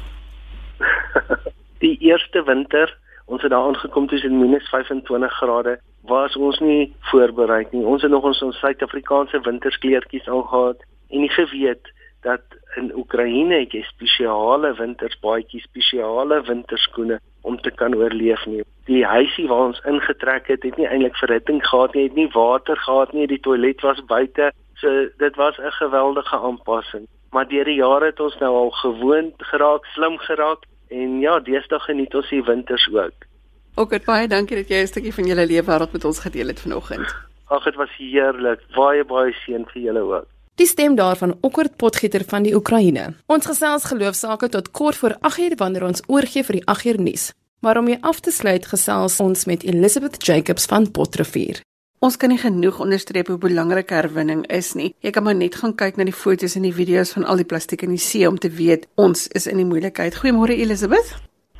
die 1.84 1.96
eerste 2.00 2.42
winter, 2.44 2.96
ons 3.32 3.42
het 3.42 3.50
daar 3.50 3.66
aangekom 3.68 4.06
tussen 4.06 4.38
-25 4.38 5.32
grade 5.32 5.80
was 6.02 6.36
ons 6.36 6.58
nie 6.58 6.94
voorberei 7.00 7.66
nie. 7.70 7.84
Ons 7.84 8.02
het 8.02 8.10
nog 8.10 8.24
ons 8.24 8.42
ons 8.42 8.58
Suid-Afrikaanse 8.58 9.40
winterskleertjies 9.40 10.28
aangetree 10.28 10.84
en 11.10 11.20
nie 11.20 11.30
geweet 11.30 11.92
dat 12.22 12.42
in 12.76 12.92
Oekraïne 12.96 13.54
het 13.54 13.72
jy 13.72 13.82
spesiale 13.82 14.74
wintersbaadjies, 14.78 15.62
spesiale 15.62 16.42
winterskoene 16.42 17.20
om 17.42 17.60
te 17.60 17.70
kan 17.70 17.94
oorleef 17.94 18.46
nie. 18.46 18.62
Die 18.84 19.04
huisie 19.04 19.48
waar 19.48 19.66
ons 19.66 19.82
ingetrek 19.84 20.46
het, 20.46 20.62
het 20.62 20.76
nie 20.76 20.86
eintlik 20.86 21.16
verhitting 21.16 21.60
gehad 21.66 21.94
nie, 21.94 22.06
het 22.08 22.14
nie 22.14 22.28
water 22.32 22.76
gehad 22.76 23.12
nie, 23.12 23.26
die 23.26 23.40
toilet 23.40 23.80
was 23.80 24.04
buite. 24.04 24.52
So 24.80 25.08
dit 25.18 25.36
was 25.36 25.58
'n 25.58 25.76
geweldige 25.80 26.36
aanpassing. 26.36 27.06
Maar 27.30 27.48
deur 27.48 27.64
die 27.64 27.80
jare 27.80 28.04
het 28.04 28.20
ons 28.20 28.38
nou 28.38 28.54
al 28.54 28.70
gewoond 28.70 29.34
geraak, 29.38 29.84
slim 29.84 30.18
geraak 30.18 30.64
en 30.92 31.20
ja, 31.20 31.38
deesdae 31.40 31.80
geniet 31.86 32.14
ons 32.14 32.30
die 32.30 32.42
winters 32.42 32.88
ook. 32.92 33.28
Ook 33.74 33.94
baie 34.04 34.28
dankie 34.28 34.56
dat 34.56 34.68
jy 34.68 34.82
'n 34.82 34.86
stukkie 34.86 35.14
van 35.14 35.24
julle 35.24 35.46
lewe 35.46 35.66
wêreld 35.66 35.92
met 35.92 36.04
ons 36.04 36.18
gedeel 36.18 36.46
het 36.46 36.60
vanoggend. 36.60 37.08
Ag, 37.48 37.64
dit 37.64 37.74
was 37.74 37.96
heerlik. 37.96 38.60
Baie 38.74 39.04
baie 39.04 39.32
seën 39.32 39.64
vir 39.72 39.82
julle 39.82 40.00
ook. 40.00 40.26
Die 40.54 40.66
stem 40.66 40.94
daarvan 40.94 41.38
Okkert 41.40 41.76
Potgieter 41.76 42.24
van 42.28 42.42
die 42.42 42.54
Oekraïne. 42.54 43.14
Ons 43.26 43.46
gesels 43.46 43.84
geloofsaake 43.84 44.48
tot 44.48 44.70
kort 44.70 44.96
voor 44.96 45.16
8uur 45.20 45.56
wanneer 45.56 45.84
ons 45.84 46.02
oorgie 46.06 46.44
vir 46.44 46.60
die 46.60 46.66
8uur 46.74 47.00
nuus. 47.00 47.32
Maar 47.60 47.78
om 47.78 47.86
hier 47.86 47.98
af 48.00 48.20
te 48.20 48.30
sluit 48.30 48.66
gesels 48.66 49.20
ons 49.20 49.44
met 49.44 49.62
Elizabeth 49.62 50.26
Jacobs 50.26 50.66
van 50.66 50.90
Potrivier. 50.90 51.62
Ons 52.02 52.16
kan 52.18 52.32
nie 52.32 52.40
genoeg 52.42 52.80
onderstreep 52.82 53.28
hoe 53.30 53.36
belangrik 53.38 53.92
herwinning 53.94 54.40
is 54.50 54.72
nie. 54.74 54.88
Jy 55.06 55.12
kan 55.14 55.22
maar 55.22 55.36
net 55.38 55.54
gaan 55.60 55.76
kyk 55.78 56.00
na 56.00 56.02
die 56.08 56.14
foto's 56.20 56.56
en 56.58 56.64
die 56.66 56.72
video's 56.74 57.12
van 57.14 57.22
al 57.30 57.38
die 57.38 57.46
plastiek 57.46 57.84
in 57.86 57.92
die 57.94 58.02
see 58.02 58.26
om 58.26 58.40
te 58.42 58.48
weet 58.50 58.88
ons 58.98 59.28
is 59.38 59.46
in 59.46 59.60
die 59.62 59.66
moeilikheid. 59.68 60.16
Goeiemôre 60.18 60.56
Elizabeth. 60.64 61.12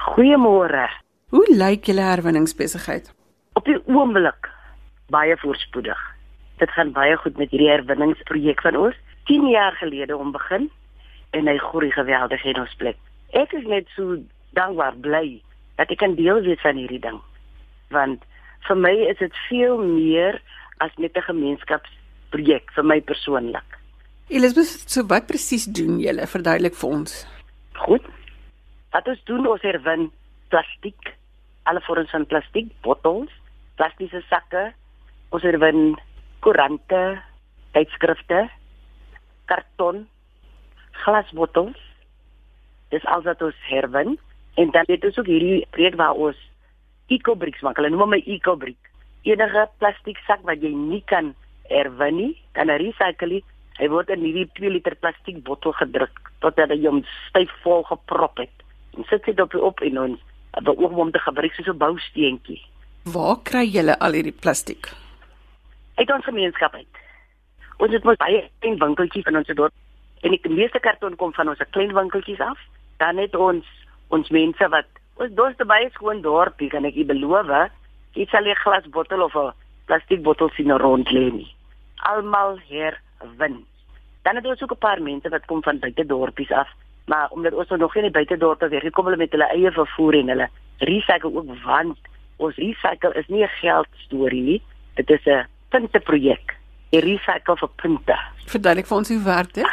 Goeiemôre. 0.03 0.89
Hoe 1.31 1.45
lyk 1.47 1.87
julle 1.87 2.03
herwinningsbesigheid? 2.09 3.13
Op 3.55 3.71
die 3.71 3.79
oomblik 3.87 4.51
baie 5.15 5.37
voorspoedig. 5.45 6.03
Dit 6.59 6.75
gaan 6.75 6.91
baie 6.99 7.15
goed 7.23 7.39
met 7.39 7.55
hierdie 7.55 7.71
herwinningsprojek 7.71 8.67
van 8.67 8.81
ons. 8.83 8.99
10 9.31 9.47
jaar 9.53 9.79
gelede 9.79 10.19
om 10.19 10.35
begin 10.35 10.67
en 11.39 11.47
hy 11.47 11.55
groei 11.69 11.93
geweldig 11.95 12.43
in 12.51 12.59
ons 12.65 12.75
plek. 12.83 12.99
Ek 13.31 13.55
is 13.55 13.71
net 13.71 13.87
so 13.95 14.19
dankbaar 14.59 14.99
bly 15.07 15.39
dat 15.79 15.95
ek 15.95 16.03
kan 16.03 16.19
deel 16.19 16.43
wees 16.43 16.67
van 16.67 16.83
hierdie 16.83 17.05
ding. 17.07 17.23
Want 17.95 18.27
vir 18.69 18.77
my 18.77 18.95
is 19.11 19.19
dit 19.19 19.35
veel 19.49 19.79
meer 19.79 20.41
as 20.81 20.91
net 20.99 21.17
'n 21.17 21.29
gemeenskapsprojek 21.31 22.73
vir 22.75 22.85
my 22.85 23.01
persoonlik. 23.01 23.79
Elizabeth, 24.29 24.91
so 24.91 25.07
wat 25.07 25.27
presies 25.27 25.65
doen 25.65 26.01
julle? 26.01 26.27
Verduidelik 26.27 26.75
vir 26.75 26.91
ons. 26.91 27.27
Goed. 27.75 28.05
Wat 28.93 29.09
ons 29.09 29.25
doen, 29.25 29.47
ons 29.47 29.63
herwin 29.63 30.11
plastiek 30.49 31.17
alle 31.63 31.81
vorms 31.81 32.11
van 32.11 32.27
plastiek, 32.27 32.71
bottels, 32.83 33.31
plastiese 33.79 34.23
sakke, 34.29 34.71
ons 35.31 35.45
herwin 35.47 35.95
koerante, 36.45 37.03
tydskrifte, 37.77 38.47
karton, 39.51 40.05
glasbottels. 41.05 41.79
Dis 42.93 43.05
al 43.09 43.25
wat 43.27 43.43
ons 43.43 43.59
herwin 43.71 44.19
en 44.61 44.73
dan 44.75 44.89
het 44.91 45.05
ons 45.09 45.19
ook 45.19 45.31
hierdie 45.31 45.63
projek 45.73 45.97
waar 46.01 46.19
ons 46.19 46.39
ecobricks 47.09 47.63
maak. 47.63 47.77
Hulle 47.77 47.91
noem 47.91 48.01
hom 48.01 48.15
'n 48.15 48.23
ecobrick. 48.27 48.79
Enige 49.23 49.69
plastiek 49.79 50.19
sak 50.27 50.41
wat 50.43 50.63
jy 50.63 50.75
nie 50.75 51.03
kan 51.07 51.35
herwin 51.69 52.17
nie, 52.17 52.37
kan 52.53 52.69
recycle 52.69 53.29
nie. 53.29 53.45
Hy 53.79 53.89
word 53.89 54.11
in 54.11 54.21
hierdie 54.21 54.51
2 54.59 54.71
liter 54.71 54.95
plastiek 54.95 55.43
bottel 55.45 55.73
gedruk 55.73 56.33
totdat 56.41 56.71
hy 56.71 56.81
hom 56.87 57.05
styf 57.29 57.51
vol 57.63 57.83
geprop 57.89 58.39
het. 58.39 58.53
En 58.97 59.05
sit 59.09 59.25
dit 59.25 59.41
op 59.41 59.55
op 59.55 59.81
en 59.81 59.99
ons 59.99 60.21
beoog 60.61 60.93
om 60.93 61.11
te 61.11 61.19
gebruik 61.19 61.55
soos 61.55 61.69
'n 61.69 61.79
bousteentjie. 61.79 62.61
Waar 63.05 63.37
kry 63.43 63.65
julle 63.67 63.99
al 63.99 64.13
hierdie 64.13 64.39
plastiek? 64.43 64.87
Uit 65.95 66.11
ons 66.13 66.25
gemeenskap 66.25 66.75
uit. 66.75 66.95
Ons 67.79 67.93
het 67.93 68.05
mos 68.05 68.17
baie 68.17 68.51
klein 68.61 68.79
winkeltjies 68.79 69.27
in 69.27 69.37
ons 69.37 69.47
dorp 69.47 69.73
en 70.23 70.31
die 70.31 70.41
meeste 70.49 70.81
karton 70.81 71.17
kom 71.17 71.33
van 71.33 71.49
ons 71.49 71.63
klein 71.71 71.95
winkeltjies 71.95 72.41
af. 72.41 72.59
Dan 72.99 73.17
het 73.17 73.35
ons 73.35 73.67
ons 74.09 74.29
mense 74.29 74.69
wat 74.69 74.87
ons 75.17 75.35
dorp 75.35 75.57
te 75.57 75.65
baie 75.65 75.91
skoon 75.91 76.23
dorpie 76.23 76.69
kan 76.69 76.85
ek 76.85 76.97
u 76.97 77.05
beloof, 77.05 77.71
jy 78.15 78.27
sal 78.31 78.45
'n 78.45 78.63
glasbottel 78.65 79.23
of 79.23 79.37
'n 79.37 79.53
plastiekbottel 79.87 80.51
sien 80.51 80.73
rond 80.79 81.09
lê 81.11 81.31
nie. 81.33 81.55
Almal 81.97 82.59
herwin. 82.69 83.65
Dan 84.23 84.37
het 84.37 84.47
ons 84.47 84.63
ook 84.63 84.73
'n 84.73 84.79
paar 84.79 85.03
mense 85.03 85.29
wat 85.29 85.47
kom 85.47 85.63
van 85.63 85.79
buite 85.79 86.07
dorpies 86.07 86.51
af 86.51 86.69
maar 87.05 87.29
omdat 87.31 87.53
ons 87.53 87.69
nog 87.69 87.95
nie 87.95 88.11
buite 88.11 88.37
dorpe 88.37 88.69
weer 88.69 88.81
gekom 88.81 89.07
het 89.07 89.19
met 89.19 89.31
hulle 89.31 89.49
eie 89.51 89.71
vervoer 89.71 90.15
en 90.15 90.29
hulle 90.29 90.49
recycle 90.79 91.35
ook 91.35 91.51
want 91.65 91.99
ons 92.37 92.57
recycle 92.57 93.15
is 93.15 93.27
nie 93.29 93.43
'n 93.43 93.57
geld 93.61 93.89
storie 94.05 94.43
nie. 94.43 94.63
Dit 94.95 95.11
is 95.11 95.27
'n 95.27 95.47
punte 95.69 96.01
projek 96.01 96.57
'n 96.93 96.99
recycle 96.99 97.57
vir 97.57 97.69
punte. 97.77 98.17
Verduidelik 98.47 98.87
vir 98.87 98.97
ons 98.97 99.09
hoe 99.09 99.23
werk 99.23 99.53
dit. 99.53 99.67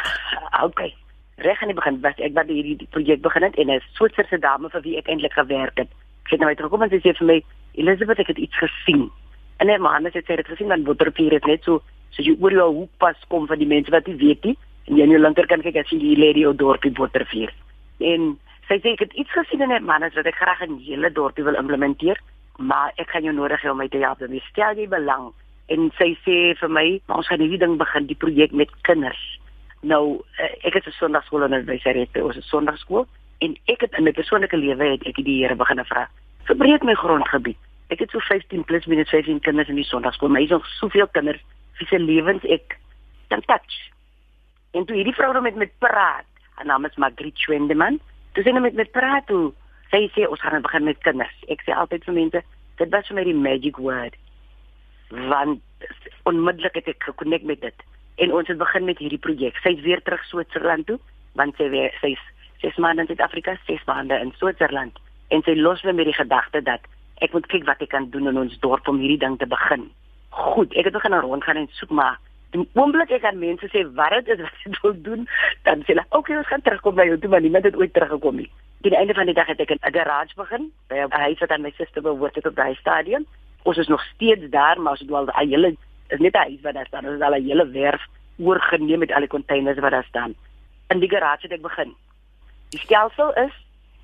Okay 0.62 0.94
reg 1.42 1.62
aan 1.62 1.72
die 1.72 1.78
begin 1.80 2.00
was 2.00 2.18
ek 2.18 2.34
wat 2.34 2.48
hierdie 2.48 2.88
projek 2.90 3.22
begin 3.22 3.42
het 3.42 3.56
en 3.58 3.70
'n 3.70 3.80
Switserse 3.94 4.38
dame 4.38 4.68
vir 4.70 4.82
wie 4.82 4.98
ek 4.98 5.08
eintlik 5.08 5.32
gewerk 5.32 5.76
het 5.76 5.88
sy 6.28 6.36
het 6.36 6.40
nou 6.40 6.54
terugkom 6.54 6.82
en 6.82 6.90
sy 6.90 7.00
sê 7.00 7.16
vir 7.18 7.26
my 7.26 7.42
Elizabeth 7.74 8.18
ek 8.18 8.28
het 8.28 8.38
iets 8.38 8.56
gesien 8.56 9.10
en 9.58 9.68
haar 9.68 9.80
man 9.80 10.04
het 10.04 10.14
sê 10.14 10.36
dit 10.36 10.46
gesien 10.46 10.68
dan 10.68 10.84
waterpier 10.84 11.32
het 11.32 11.46
net 11.46 11.64
so 11.64 11.82
so 12.10 12.22
jy 12.22 12.36
oor 12.40 12.52
jou 12.52 12.74
hoek 12.74 12.90
pas 12.98 13.16
kom 13.28 13.46
van 13.46 13.58
die 13.58 13.66
mense 13.66 13.90
wat 13.90 14.06
nie 14.06 14.16
weet 14.16 14.44
nie 14.44 14.56
En 14.90 14.96
jy 14.98 15.04
aan 15.06 15.12
jou 15.14 15.20
linkerkant 15.20 15.62
kyk 15.62 15.76
as 15.78 15.90
jy 15.92 16.00
hier 16.02 16.18
lê 16.18 16.32
die 16.34 16.46
ou 16.48 16.54
dorpie 16.56 16.90
Bottervier. 16.90 17.52
En 18.02 18.32
sy 18.66 18.78
sê 18.82 18.94
ek 18.96 19.04
het 19.04 19.12
iets 19.22 19.34
gesien 19.36 19.62
in 19.62 19.70
'n 19.72 19.84
man 19.84 20.02
wat 20.02 20.26
ek 20.26 20.34
graag 20.34 20.62
in 20.66 20.78
hele 20.82 21.10
dorpie 21.12 21.44
wil 21.44 21.54
implementeer, 21.54 22.18
maar 22.58 22.92
ek 22.98 23.10
gaan 23.10 23.22
jou 23.22 23.34
nodig 23.34 23.62
hê 23.62 23.70
om 23.70 23.76
my 23.76 23.88
te 23.88 23.98
help. 23.98 24.18
Jy 24.18 24.42
stel 24.50 24.74
jy 24.76 24.88
belang. 24.88 25.32
En 25.68 25.92
sy 25.98 26.16
sê 26.26 26.58
vir 26.58 26.68
my, 26.68 27.00
ons 27.08 27.26
gaan 27.26 27.38
hierdie 27.38 27.58
ding 27.58 27.78
begin, 27.78 28.06
die 28.06 28.16
projek 28.16 28.52
met 28.52 28.68
kinders. 28.82 29.38
Nou, 29.80 30.20
eh, 30.36 30.66
ek 30.66 30.74
het 30.74 30.86
'n 30.86 30.90
sonndagskool 30.90 31.42
in 31.42 31.64
Weseret, 31.64 32.22
ons 32.22 32.34
het 32.34 32.44
sonndagskool 32.44 33.06
en 33.38 33.56
ek 33.64 33.80
het 33.80 33.92
in 33.92 34.04
my 34.04 34.12
persoonlike 34.12 34.56
lewe 34.56 34.84
het 34.84 35.02
ek 35.06 35.14
die 35.14 35.42
Here 35.42 35.56
begin 35.56 35.84
vra. 35.84 36.08
Verbreek 36.44 36.82
my 36.82 36.94
grondgebied. 36.94 37.56
Ek 37.88 37.98
het 37.98 38.10
so 38.10 38.18
15 38.18 38.64
plus 38.64 38.86
minus 38.86 39.08
15 39.08 39.40
kinders 39.40 39.68
in 39.68 39.74
die 39.74 39.84
sonndagskool, 39.84 40.34
hier 40.34 40.44
is 40.44 40.50
nog 40.50 40.66
soveel 40.66 41.08
kinders 41.08 41.40
wie 41.78 41.86
se 41.86 41.98
lewens 41.98 42.44
ek 42.44 42.78
kan 43.28 43.40
touch. 43.40 43.90
En 44.70 44.84
toe 44.84 44.96
hierdie 44.96 45.14
vrou 45.14 45.40
met 45.40 45.54
met 45.54 45.72
praat, 45.78 46.26
haar 46.54 46.66
naam 46.66 46.84
is 46.84 46.96
Margriet 46.96 47.38
Schwendeman, 47.38 48.00
toe 48.32 48.44
sy 48.44 48.50
net 48.50 48.62
met 48.62 48.74
met 48.74 48.90
praat 48.90 49.26
toe, 49.26 49.52
sy 49.90 50.10
sê 50.14 50.28
ons 50.28 50.40
gaan 50.40 50.62
begin 50.62 50.84
met 50.84 50.98
kinders. 50.98 51.44
Ek 51.48 51.62
sê 51.66 51.72
altyd 51.72 52.04
vir 52.04 52.14
mense, 52.14 52.42
dit 52.76 52.90
was 52.90 53.06
vir 53.06 53.16
my 53.16 53.24
die 53.24 53.34
magic 53.34 53.76
word. 53.76 54.16
Want 55.08 55.60
onmiddellik 56.22 56.74
het 56.74 56.88
ek 56.88 57.08
gekonnekt 57.08 57.44
met 57.44 57.60
dit 57.60 57.86
en 58.20 58.32
ons 58.36 58.48
het 58.48 58.58
begin 58.60 58.84
met 58.84 58.98
hierdie 59.00 59.22
projek. 59.22 59.56
Sy 59.64 59.74
is 59.78 59.84
weer 59.86 60.02
terug 60.04 60.24
Switserland 60.28 60.86
toe, 60.86 60.98
want 61.38 61.56
sy 61.56 61.70
weer 61.72 61.94
sy's 62.02 62.20
sy's 62.60 62.76
maande 62.76 63.06
in 63.06 63.08
Suid-Afrika, 63.08 63.54
sy's 63.66 63.84
maande 63.88 64.18
in 64.20 64.34
Switserland 64.36 64.98
en 65.32 65.44
sy 65.46 65.54
los 65.56 65.80
weer 65.86 65.96
met 65.96 66.10
die 66.10 66.16
gedagte 66.16 66.60
dat 66.66 66.84
ek 67.24 67.32
moet 67.32 67.46
kyk 67.52 67.64
wat 67.68 67.80
ek 67.84 67.92
kan 67.94 68.10
doen 68.12 68.28
in 68.28 68.40
ons 68.40 68.58
dorp 68.60 68.88
om 68.90 68.98
hierdie 69.00 69.20
ding 69.22 69.38
te 69.40 69.48
begin. 69.48 69.86
Goed, 70.36 70.74
ek 70.76 70.90
het 70.90 70.96
begin 70.96 71.16
rondgaan 71.16 71.62
en 71.62 71.68
soek 71.78 71.94
maar 71.96 72.18
die 72.50 72.64
oomblik 72.74 73.12
ek 73.14 73.24
aan 73.28 73.38
mense 73.38 73.68
sê 73.70 73.84
wat 73.96 74.12
dit 74.18 74.32
is 74.34 74.42
wat 74.42 74.64
ek 74.66 74.80
wil 74.84 74.96
doen, 75.06 75.26
dan 75.68 75.84
sê 75.84 75.94
hulle, 75.94 76.04
"Oké, 76.10 76.18
okay, 76.18 76.36
ons 76.36 76.50
gaan 76.50 76.64
terugkom 76.66 76.94
by 76.94 77.06
jou 77.06 77.18
toe, 77.18 77.30
maar 77.30 77.40
niemand 77.40 77.64
het 77.64 77.76
ooit 77.76 77.92
teruggekom 77.94 78.36
nie." 78.36 78.50
Die 78.82 78.96
einde 78.96 79.14
van 79.14 79.26
die 79.26 79.34
dag 79.34 79.46
het 79.46 79.60
ek 79.60 79.70
'n 79.70 79.92
garage 79.92 80.34
begin 80.36 80.72
by 80.88 80.96
'n 80.96 81.10
huis 81.10 81.38
wat 81.38 81.50
aan 81.50 81.62
my 81.62 81.72
suster 81.76 82.02
behoort 82.02 82.34
het 82.34 82.46
op 82.46 82.56
daai 82.56 82.74
stadium. 82.74 83.26
Ons 83.62 83.78
is 83.78 83.88
nog 83.88 84.02
steeds 84.14 84.50
daar, 84.50 84.80
maar 84.80 84.92
ons 84.92 85.00
het 85.00 85.12
al 85.12 85.26
'n 85.26 85.48
hele 85.48 85.76
is 86.10 86.18
net 86.18 86.34
'n 86.34 86.46
huis 86.48 86.60
wat 86.62 86.74
daar 86.74 86.86
staan. 86.86 87.04
Ons 87.04 87.14
het 87.14 87.22
al 87.22 87.34
'n 87.34 87.44
hele 87.44 87.66
werf 87.70 88.02
oorgeneem 88.38 88.98
met 88.98 89.12
al 89.12 89.20
die 89.20 89.28
containers 89.28 89.78
wat 89.78 89.90
daar 89.90 90.04
staan. 90.04 90.34
In 90.88 90.98
die 90.98 91.08
garage 91.08 91.42
het 91.42 91.52
ek 91.52 91.62
begin. 91.62 91.94
Die 92.70 92.80
stelsel 92.80 93.34
is 93.34 93.52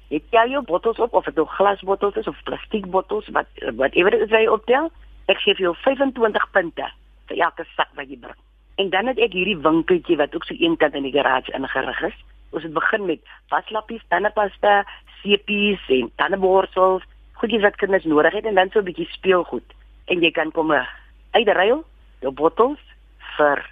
jy 0.08 0.22
tel 0.30 0.48
jou 0.48 0.62
bottels 0.62 0.98
op 0.98 1.14
of 1.14 1.24
dit 1.24 1.34
nou 1.34 1.46
glasbottels 1.46 2.16
is 2.16 2.26
of 2.26 2.42
plastiekbottels 2.42 3.28
wat 3.28 3.46
whatever 3.74 4.10
dit 4.10 4.20
is 4.20 4.30
wat 4.30 4.40
jy 4.40 4.46
optel. 4.46 4.90
Ek 5.26 5.38
gee 5.42 5.54
vir 5.54 5.66
jou 5.66 5.74
25 5.74 6.50
punte 6.50 6.90
vir 7.26 7.36
elke 7.36 7.64
sak 7.74 7.88
wat 7.94 8.08
jy 8.08 8.18
bring. 8.22 8.38
En 8.76 8.90
dan 8.90 9.06
het 9.06 9.18
ek 9.18 9.32
hierdie 9.32 9.58
winkeltjie 9.58 10.16
wat 10.16 10.34
ook 10.34 10.44
so 10.44 10.54
eenkant 10.54 10.94
in 10.94 11.02
die 11.02 11.12
garage 11.12 11.52
ingerig 11.52 12.02
is. 12.02 12.18
Ons 12.50 12.62
het 12.62 12.72
begin 12.72 13.06
met 13.06 13.20
waslappies, 13.48 14.04
tandepasta, 14.08 14.84
seepies 15.22 15.82
en 15.88 16.10
tandeborsels, 16.16 17.02
goedjies 17.40 17.62
wat 17.62 17.76
kinders 17.76 18.04
nodig 18.04 18.32
het 18.32 18.44
en 18.44 18.54
dan 18.54 18.70
so 18.70 18.78
'n 18.78 18.84
bietjie 18.84 19.08
speelgoed. 19.10 19.74
En 20.06 20.22
jy 20.22 20.30
kan 20.30 20.52
kom 20.52 20.72
uitruil 21.30 21.84
jou 22.20 22.32
bottels 22.32 22.80
vir 23.36 23.62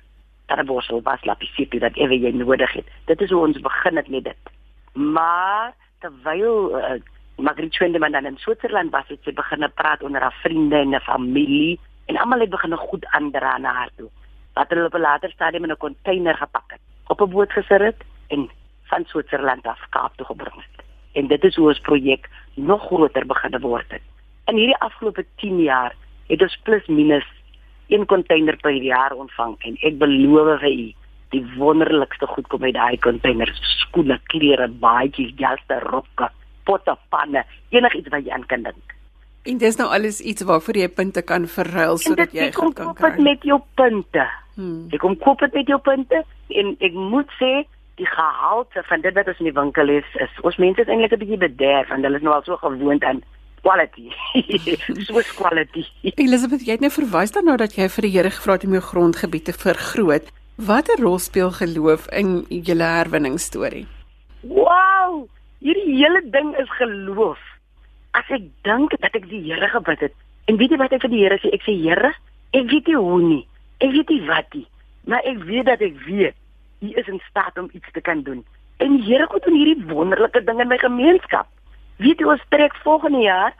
tandeborsel 0.47 1.03
was 1.03 1.25
lapisiepi 1.25 1.81
wat 1.81 1.97
ewe 1.97 2.19
jy 2.21 2.33
nodig 2.37 2.73
het. 2.73 2.89
Dit 3.07 3.21
is 3.21 3.31
hoe 3.31 3.47
ons 3.47 3.61
begin 3.61 3.97
het 3.97 4.09
met 4.09 4.25
dit. 4.25 4.53
Maar 4.93 5.73
terwyl 6.05 6.77
uh, 6.79 7.01
Margriet 7.37 7.73
Schwendeman 7.75 8.13
dan 8.13 8.27
in 8.27 8.37
Switserland 8.39 8.93
was, 8.93 9.09
het 9.09 9.23
sy 9.25 9.33
begin 9.33 9.65
praat 9.75 10.03
onder 10.03 10.23
haar 10.23 10.37
vriende 10.43 10.77
en 10.77 10.93
haar 10.93 11.07
familie 11.07 11.81
en 12.07 12.19
almal 12.21 12.45
het 12.45 12.53
begin 12.53 12.77
goed 12.77 13.07
aandra 13.17 13.57
na 13.59 13.73
haar 13.73 13.91
toe. 13.97 14.11
Wat 14.55 14.69
hulle 14.69 14.87
op 14.87 14.95
'n 14.95 15.01
later 15.01 15.31
stadium 15.31 15.65
in 15.65 15.71
'n 15.71 15.77
container 15.87 16.37
gepak 16.37 16.71
het, 16.71 16.81
op 17.09 17.21
'n 17.21 17.31
boot 17.31 17.53
gesit 17.53 17.81
het 17.81 18.05
en 18.29 18.51
van 18.85 19.05
Switserland 19.05 19.67
af 19.67 19.81
Kaap 19.91 20.17
toe 20.17 20.27
gebring 20.27 20.55
het. 20.55 20.85
En 21.13 21.27
dit 21.27 21.45
is 21.45 21.57
hoe 21.57 21.69
ons 21.69 21.81
projek 21.81 22.29
nog 22.55 22.83
groter 22.87 23.27
begin 23.27 23.61
word 23.61 23.91
het. 23.91 24.03
In 24.47 24.57
hierdie 24.57 24.77
afgelope 24.77 25.25
10 25.37 25.63
jaar 25.63 25.95
het 26.27 26.43
ons 26.43 26.57
plus 26.63 26.87
minus 26.87 27.27
een 27.89 28.07
container 28.07 28.57
per 28.63 28.73
jaar 28.73 29.13
ontvang 29.13 29.57
en 29.69 29.77
ek 29.83 29.99
beloof 29.99 30.61
vir 30.61 30.71
u 30.73 30.93
die 31.35 31.45
wonderlikste 31.59 32.27
goed 32.31 32.49
kom 32.49 32.65
uit 32.65 32.77
daai 32.77 32.97
container 33.03 33.51
skoene 33.61 34.19
klere 34.33 34.69
baadjies 34.69 35.35
jasse 35.41 35.81
rokke 35.89 36.31
potte 36.69 36.95
panne 37.13 37.45
enigiets 37.75 38.13
wat 38.15 38.25
jy 38.25 38.33
aan 38.33 38.47
kan 38.49 38.65
dink. 38.69 38.95
En 39.45 39.59
dis 39.61 39.77
nou 39.77 39.91
alles 39.93 40.23
iets 40.25 40.47
waarvoor 40.49 40.79
jy 40.81 40.89
punte 40.89 41.23
kan 41.23 41.47
verruil 41.51 41.99
sodat 42.01 42.33
jy 42.33 42.49
kan 42.55 42.73
koop 42.73 43.03
dit 43.03 43.21
met 43.27 43.45
jou 43.45 43.61
punte. 43.77 44.25
Hmm. 44.55 44.87
ek 44.95 45.03
kom 45.03 45.17
koop 45.19 45.43
dit 45.43 45.57
met 45.59 45.69
jou 45.69 45.81
punte 45.83 46.23
en 46.61 46.77
ek 46.79 46.95
moet 46.95 47.31
sê 47.41 47.53
die 47.99 48.09
gehalte 48.11 48.83
van 48.89 49.03
dit 49.03 49.15
wat 49.15 49.29
ons 49.31 49.41
in 49.43 49.51
die 49.51 49.59
winkel 49.59 49.91
is, 49.99 50.07
is 50.23 50.41
ons 50.43 50.57
mense 50.63 50.81
is 50.83 50.91
eintlik 50.91 51.13
'n 51.13 51.23
bietjie 51.23 51.43
bederf 51.43 51.91
en 51.91 52.03
hulle 52.07 52.17
is 52.17 52.23
nou 52.23 52.35
al 52.35 52.47
so 52.47 52.57
gewoond 52.57 53.05
aan 53.05 53.23
quality. 53.65 54.13
Swiss 55.09 55.33
quality. 55.39 55.87
Elizabeth, 56.15 56.65
jy 56.67 56.77
het 56.77 56.85
nou 56.85 56.93
verwys 56.93 57.33
daarna 57.35 57.57
dat 57.65 57.77
jy 57.79 57.89
vir 57.97 58.07
die 58.07 58.13
Here 58.15 58.33
gevra 58.35 58.59
het 58.59 58.67
om 58.69 58.77
jou 58.77 58.83
grondgebied 58.85 59.49
te 59.49 59.57
vergroot. 59.57 60.29
Watter 60.69 61.01
rol 61.03 61.19
speel 61.19 61.51
geloof 61.57 62.07
in 62.15 62.45
julle 62.49 62.91
herwinningstorie? 62.99 63.87
Wow! 64.45 65.25
Hierdie 65.65 65.97
hele 65.97 66.21
ding 66.31 66.53
is 66.61 66.71
geloof. 66.79 67.41
As 68.15 68.29
ek 68.37 68.45
dink 68.69 68.95
dat 69.01 69.17
ek 69.17 69.27
die 69.33 69.43
Here 69.49 69.73
gebid 69.73 70.07
het 70.11 70.15
en 70.45 70.61
weet 70.61 70.75
jy 70.75 70.79
wat 70.79 70.93
ek 70.93 71.07
vir 71.07 71.15
die 71.15 71.25
Here 71.25 71.41
sê? 71.41 71.51
Ek 71.57 71.65
sê 71.65 71.75
Here, 71.81 72.13
ek 72.53 72.69
weet 72.71 72.93
nie 72.93 73.01
hoe 73.01 73.21
nie. 73.25 73.43
Ek 73.83 73.95
weet 73.97 74.13
nie 74.13 74.23
wat 74.29 74.55
nie, 74.55 74.67
maar 75.11 75.25
ek 75.27 75.41
weet 75.49 75.71
dat 75.73 75.83
ek 75.83 75.97
weet 76.05 76.37
U 76.85 76.91
is 77.01 77.09
in 77.09 77.21
staat 77.31 77.57
om 77.59 77.71
iets 77.73 77.91
te 77.97 78.03
kan 78.05 78.21
doen. 78.23 78.45
En 78.85 78.99
die 78.99 79.07
Here 79.09 79.27
kom 79.31 79.41
doen 79.43 79.57
hierdie 79.57 79.89
wonderlike 79.89 80.45
ding 80.45 80.61
in 80.61 80.69
my 80.69 80.79
gemeenskap. 80.79 81.49
Weet 81.97 82.19
jy 82.19 82.27
ons 82.27 82.43
trek 82.49 82.75
volgende 82.83 83.21
jaar 83.23 83.55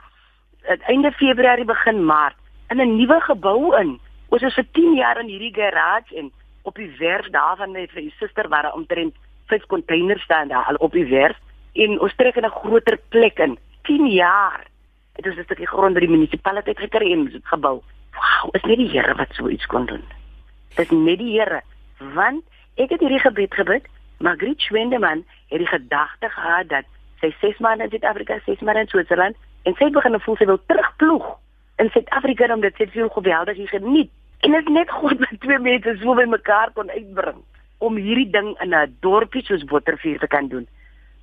at 0.67 0.81
einde 0.91 1.11
Februarie 1.11 1.65
begin 1.65 2.05
Maart 2.05 2.35
in 2.69 2.81
'n 2.81 2.97
nuwe 2.97 3.19
gebou 3.21 3.75
in. 3.79 3.99
Ons 4.29 4.41
is 4.41 4.53
vir 4.53 4.65
10 4.71 4.95
jaar 4.95 5.19
in 5.19 5.27
hierdie 5.27 5.53
garage 5.53 6.15
en 6.15 6.31
op 6.63 6.75
die 6.75 6.91
werf 6.97 7.29
daarvan 7.29 7.71
met 7.71 7.93
die 7.93 8.13
suster 8.19 8.47
waar 8.47 8.73
omtrent 8.73 9.15
vyf 9.47 9.65
containers 9.65 10.23
staan 10.23 10.47
daar 10.47 10.65
al 10.65 10.75
op 10.75 10.91
die 10.91 11.05
werf 11.05 11.37
en 11.73 11.99
ons 11.99 12.15
trek 12.15 12.35
in 12.35 12.45
'n 12.45 12.49
groter 12.49 12.99
plek 13.09 13.39
in. 13.39 13.57
10 13.83 14.07
jaar. 14.07 14.65
Dit 15.15 15.25
is 15.25 15.37
'n 15.37 15.43
stukkie 15.43 15.67
grond 15.67 15.93
by 15.93 15.99
die 15.99 16.09
munisipaliteit 16.09 16.79
gekry 16.79 17.11
en 17.11 17.25
dit 17.25 17.47
gebou. 17.47 17.81
Wow, 18.15 18.55
is 18.55 18.63
net 18.63 18.77
die 18.77 18.89
Here 18.89 19.15
wat 19.15 19.33
so 19.33 19.49
iets 19.49 19.65
kon 19.65 19.85
doen. 19.85 20.03
Dit 20.75 20.91
is 20.91 20.97
net 20.97 21.17
die 21.17 21.39
Here 21.39 21.61
want 21.99 22.43
ek 22.75 22.89
het 22.89 22.99
hierdie 22.99 23.19
gebed 23.19 23.53
gebid. 23.53 23.87
Margriet 24.19 24.61
Schwendeman 24.61 25.25
het 25.49 25.59
die 25.59 25.67
gedagte 25.67 26.29
gehad 26.29 26.69
dat 26.69 26.85
sy 27.25 27.33
6 27.41 27.59
maande 27.63 27.83
in 27.83 27.89
Suid-Afrika, 27.89 28.39
6 28.45 28.61
maande 28.61 28.85
in 28.85 28.91
Switserland 28.91 29.35
en 29.63 29.75
sy 29.79 29.89
begin 29.89 30.19
voel 30.19 30.37
sy 30.37 30.45
wil 30.45 30.61
terugploeg 30.69 31.25
in 31.81 31.89
Suid-Afrika 31.89 32.53
omdat 32.53 32.77
sy 32.77 32.87
veel 32.93 33.09
geweldig 33.09 33.57
hier 33.57 33.73
geniet. 33.73 34.11
En 34.45 34.51
dit 34.51 34.67
is 34.67 34.73
net 34.73 34.91
goed 34.99 35.19
dat 35.19 35.39
twee 35.39 35.59
mense 35.59 35.97
so 36.01 36.15
by 36.17 36.25
mekaar 36.29 36.73
kon 36.73 36.91
uitbring 36.91 37.41
om 37.83 37.97
hierdie 37.99 38.29
ding 38.31 38.53
in 38.63 38.75
'n 38.75 38.97
dorpie 39.01 39.43
soos 39.45 39.63
Bottervuur 39.63 40.19
te 40.19 40.27
kan 40.27 40.47
doen. 40.47 40.67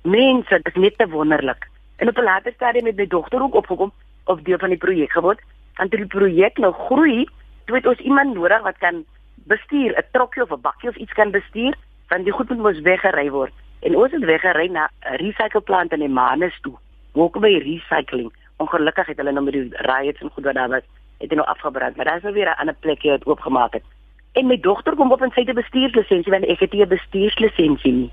Mense, 0.03 0.59
dit 0.63 0.75
is 0.75 0.81
net 0.81 0.97
te 0.97 1.07
wonderlik. 1.07 1.67
En 1.97 2.09
op 2.09 2.17
'n 2.17 2.23
later 2.23 2.53
stadium 2.53 2.85
het 2.85 2.95
my 2.95 3.07
dogter 3.07 3.41
ook 3.41 3.55
opgekom 3.55 3.91
op 4.25 4.43
deel 4.45 4.57
van 4.57 4.69
die 4.69 4.77
projek 4.77 5.11
geword. 5.11 5.39
Want 5.75 5.91
die 5.91 6.05
projek 6.05 6.57
nou 6.57 6.73
groei, 6.73 7.27
toe 7.65 7.75
het 7.75 7.87
ons 7.87 7.99
iemand 7.99 8.33
nodig 8.33 8.61
wat 8.61 8.77
kan 8.77 9.05
bestuur, 9.47 9.97
'n 9.97 10.05
trokkie 10.11 10.43
of 10.43 10.51
'n 10.51 10.61
bakkie 10.61 10.89
of 10.89 10.95
iets 10.95 11.13
kan 11.13 11.31
bestuur, 11.31 11.73
want 12.07 12.23
die 12.23 12.33
goed 12.33 12.49
moet 12.49 12.57
mos 12.57 12.79
weggery 12.81 13.29
word. 13.29 13.53
En 13.83 13.95
ons 13.99 14.11
het 14.11 14.23
weggery 14.23 14.67
na 14.71 14.89
'n 15.03 15.15
recycleplant 15.23 15.91
in 15.91 16.01
Emmaus 16.01 16.59
toe. 16.61 16.75
Hoekom 17.11 17.41
by 17.41 17.57
recycling? 17.57 18.31
Ongelukkig 18.57 19.07
het 19.07 19.17
hulle 19.17 19.31
nou 19.31 19.43
met 19.43 19.53
die 19.53 19.69
riots 19.71 20.21
en 20.21 20.29
goed 20.29 20.43
wat 20.43 20.55
daar 20.55 20.69
was, 20.69 20.85
het 21.17 21.29
dit 21.29 21.37
nou 21.37 21.47
afgebrand, 21.47 21.95
maar 21.95 22.05
daar 22.05 22.15
is 22.15 22.23
nou 22.23 22.33
weer 22.33 22.49
'n 22.49 22.59
ander 22.59 22.75
plekjie 22.79 23.11
wat 23.11 23.25
oopgemaak 23.25 23.73
het. 23.73 23.83
En 24.31 24.47
my 24.47 24.59
dogter 24.59 24.95
kom 24.95 25.11
op 25.11 25.21
en 25.21 25.31
sy 25.31 25.39
het 25.39 25.49
'n 25.49 25.61
bestuurslisensie 25.61 26.31
want 26.31 26.45
ek 26.45 26.59
het 26.59 26.71
nie 26.71 26.81
'n 26.81 26.87
bestuurslisensie 26.87 27.91
nie. 27.91 28.11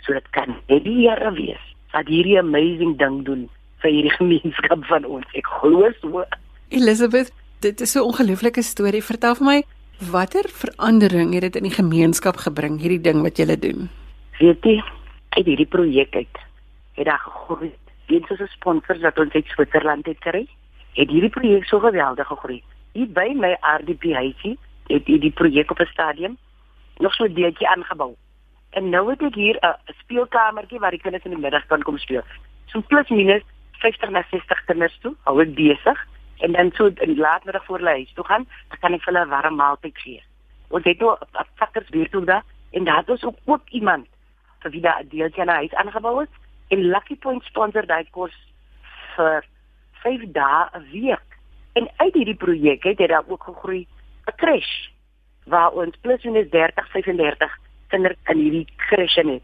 So 0.00 0.12
dit 0.12 0.30
kan 0.30 0.56
net 0.68 0.84
die 0.84 1.08
Here 1.08 1.32
wees 1.32 1.64
wat 1.92 2.08
hierdie 2.08 2.38
amazing 2.38 2.98
ding 2.98 3.24
doen 3.24 3.48
vir 3.78 3.90
hierdie 3.90 4.16
gemeenskap 4.20 4.84
van 4.84 5.04
ons. 5.04 5.26
Ek 5.32 5.46
glo 5.46 5.90
so. 6.00 6.24
Elizabeth, 6.68 7.32
dit 7.60 7.80
is 7.80 7.92
so 7.92 8.00
'n 8.00 8.06
ongelooflike 8.06 8.62
storie. 8.62 9.02
Vertel 9.02 9.34
vir 9.34 9.46
my, 9.46 9.62
watter 10.10 10.44
verandering 10.48 11.32
het 11.34 11.42
dit 11.42 11.56
in 11.56 11.62
die 11.62 11.76
gemeenskap 11.82 12.36
gebring 12.36 12.80
hierdie 12.80 13.00
ding 13.00 13.22
wat 13.22 13.36
julle 13.36 13.58
doen? 13.58 13.88
Weet 14.38 14.64
jy, 14.64 14.82
uit 15.36 15.46
hierdie 15.46 15.68
projek 15.68 16.14
uit 16.14 16.38
het 16.96 17.04
daar 17.04 17.18
gegroei. 17.18 17.72
Weens 18.06 18.30
ons 18.30 18.52
sponsors 18.52 19.02
wat 19.04 19.18
ons 19.18 19.32
uit 19.32 19.46
Switserland 19.52 20.06
het 20.06 20.18
kry, 20.24 20.46
het 20.96 21.10
hierdie 21.12 21.32
projek 21.32 21.66
so 21.68 21.80
geweldig 21.82 22.26
gegroei. 22.26 22.62
Hier 22.96 23.08
by 23.12 23.26
my 23.36 23.52
RDP 23.60 24.14
huisie 24.16 24.56
het 24.88 25.04
hierdie 25.10 25.34
projek 25.34 25.70
op 25.70 25.80
'n 25.80 25.92
stadium 25.92 26.38
nog 26.98 27.14
so 27.14 27.24
'n 27.24 27.34
deeltjie 27.34 27.68
aangebou. 27.68 28.14
En 28.70 28.90
nou 28.90 29.10
het 29.10 29.22
ek 29.22 29.34
hier 29.34 29.58
'n 29.60 29.92
speelkamertjie 30.00 30.78
waar 30.78 30.90
die 30.90 31.00
kinders 31.00 31.24
in 31.24 31.30
die 31.30 31.40
middag 31.40 31.66
kan 31.66 31.82
kom 31.82 31.98
speel. 31.98 32.22
So 32.66 32.80
plus 32.80 33.08
minus 33.08 33.42
50 33.72 34.10
na 34.10 34.24
60 34.30 34.64
kinders 34.64 34.98
toe, 35.00 35.14
hou 35.22 35.42
ek 35.42 35.54
besig. 35.54 36.06
En 36.38 36.52
dan 36.52 36.70
so 36.72 36.90
in 36.94 37.16
laatmiddag 37.16 37.64
voor 37.64 37.76
hulle 37.76 37.90
huis 37.90 38.12
toe 38.12 38.24
gaan, 38.24 38.46
dan 38.68 38.78
kan 38.78 38.92
ek 38.92 39.02
vir 39.02 39.12
hulle 39.12 39.24
'n 39.26 39.28
warm 39.28 39.56
maaltyd 39.56 39.98
gee. 39.98 40.22
Ons 40.68 40.84
het 40.84 40.98
nou 40.98 41.16
'n 41.20 41.44
fakkers 41.54 41.88
weer 41.88 42.10
toe 42.10 42.24
daar 42.24 42.44
en 42.70 42.84
daar 42.84 42.96
het 42.96 43.10
ons 43.10 43.24
ook, 43.24 43.36
ook 43.44 43.68
iemand 43.68 44.06
vir 44.66 44.74
wie 44.74 44.82
daai 44.82 45.06
deeltjie 45.10 45.44
aan 45.44 45.54
huis 45.62 45.74
aangebou 45.78 46.22
is 46.24 46.32
en 46.74 46.88
Lucky 46.90 47.16
Point 47.22 47.44
sponsor 47.46 47.86
daai 47.86 48.04
kos 48.10 48.34
vir 49.14 49.46
5 50.02 50.26
dae 50.34 50.66
'n 50.74 50.84
week. 50.92 51.38
En 51.74 51.88
uit 51.96 52.14
hierdie 52.14 52.40
projek 52.44 52.84
het 52.84 52.98
dit 52.98 53.12
ook 53.12 53.42
gegroei 53.42 53.86
'n 54.26 54.36
crash 54.36 54.90
waar 55.46 55.72
ons 55.72 55.96
plus 56.02 56.24
minus 56.24 56.50
30 56.50 56.88
35 56.90 57.58
kinders 57.88 58.18
in 58.28 58.38
hierdie 58.38 58.66
crash 58.76 59.16
het. 59.16 59.42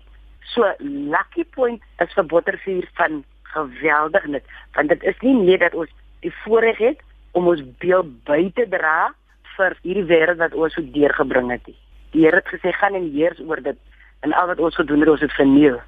So 0.54 0.74
Lucky 0.78 1.44
Point 1.44 1.82
is 1.98 2.12
vir 2.12 2.26
Bottervuur 2.26 2.88
van 2.94 3.24
geweldig 3.42 4.26
net 4.26 4.44
want 4.74 4.88
dit 4.88 5.02
is 5.02 5.18
nie 5.20 5.34
net 5.34 5.60
dat 5.60 5.74
ons 5.74 5.90
die 6.20 6.34
voorreg 6.44 6.78
het 6.78 7.00
om 7.32 7.46
ons 7.46 7.62
beeld 7.78 8.24
by 8.24 8.50
te 8.54 8.66
dra 8.68 9.14
vir 9.56 9.76
hierdie 9.82 10.08
wêreld 10.10 10.38
wat 10.38 10.54
ons 10.54 10.74
so 10.74 10.82
deurgebring 10.82 11.50
het. 11.50 11.66
Die 12.12 12.24
Here 12.24 12.36
het 12.36 12.48
gesê 12.48 12.72
gaan 12.72 12.94
en 12.94 13.12
heers 13.12 13.40
oor 13.40 13.62
dit 13.62 13.78
en 14.22 14.32
al 14.32 14.46
wat 14.52 14.58
ons 14.58 14.74
gedoen 14.78 15.02
het, 15.02 15.08
ons 15.08 15.24
het 15.24 15.34
verniel. 15.38 15.78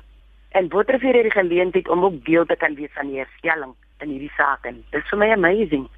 En 0.55 0.68
Bottervuur 0.68 1.14
het 1.18 1.27
die 1.29 1.35
geleentheid 1.35 1.88
om 1.88 2.05
ook 2.05 2.20
deel 2.27 2.47
te 2.47 2.57
kan 2.57 2.75
wees 2.79 2.92
van 2.94 3.11
die 3.11 3.23
herstelling 3.23 3.75
in 4.03 4.14
hierdie 4.14 4.33
saak 4.37 4.66
en 4.70 4.81
dit 4.90 5.01
is 5.01 5.11
vir 5.11 5.20
my 5.23 5.31
amazing. 5.35 5.88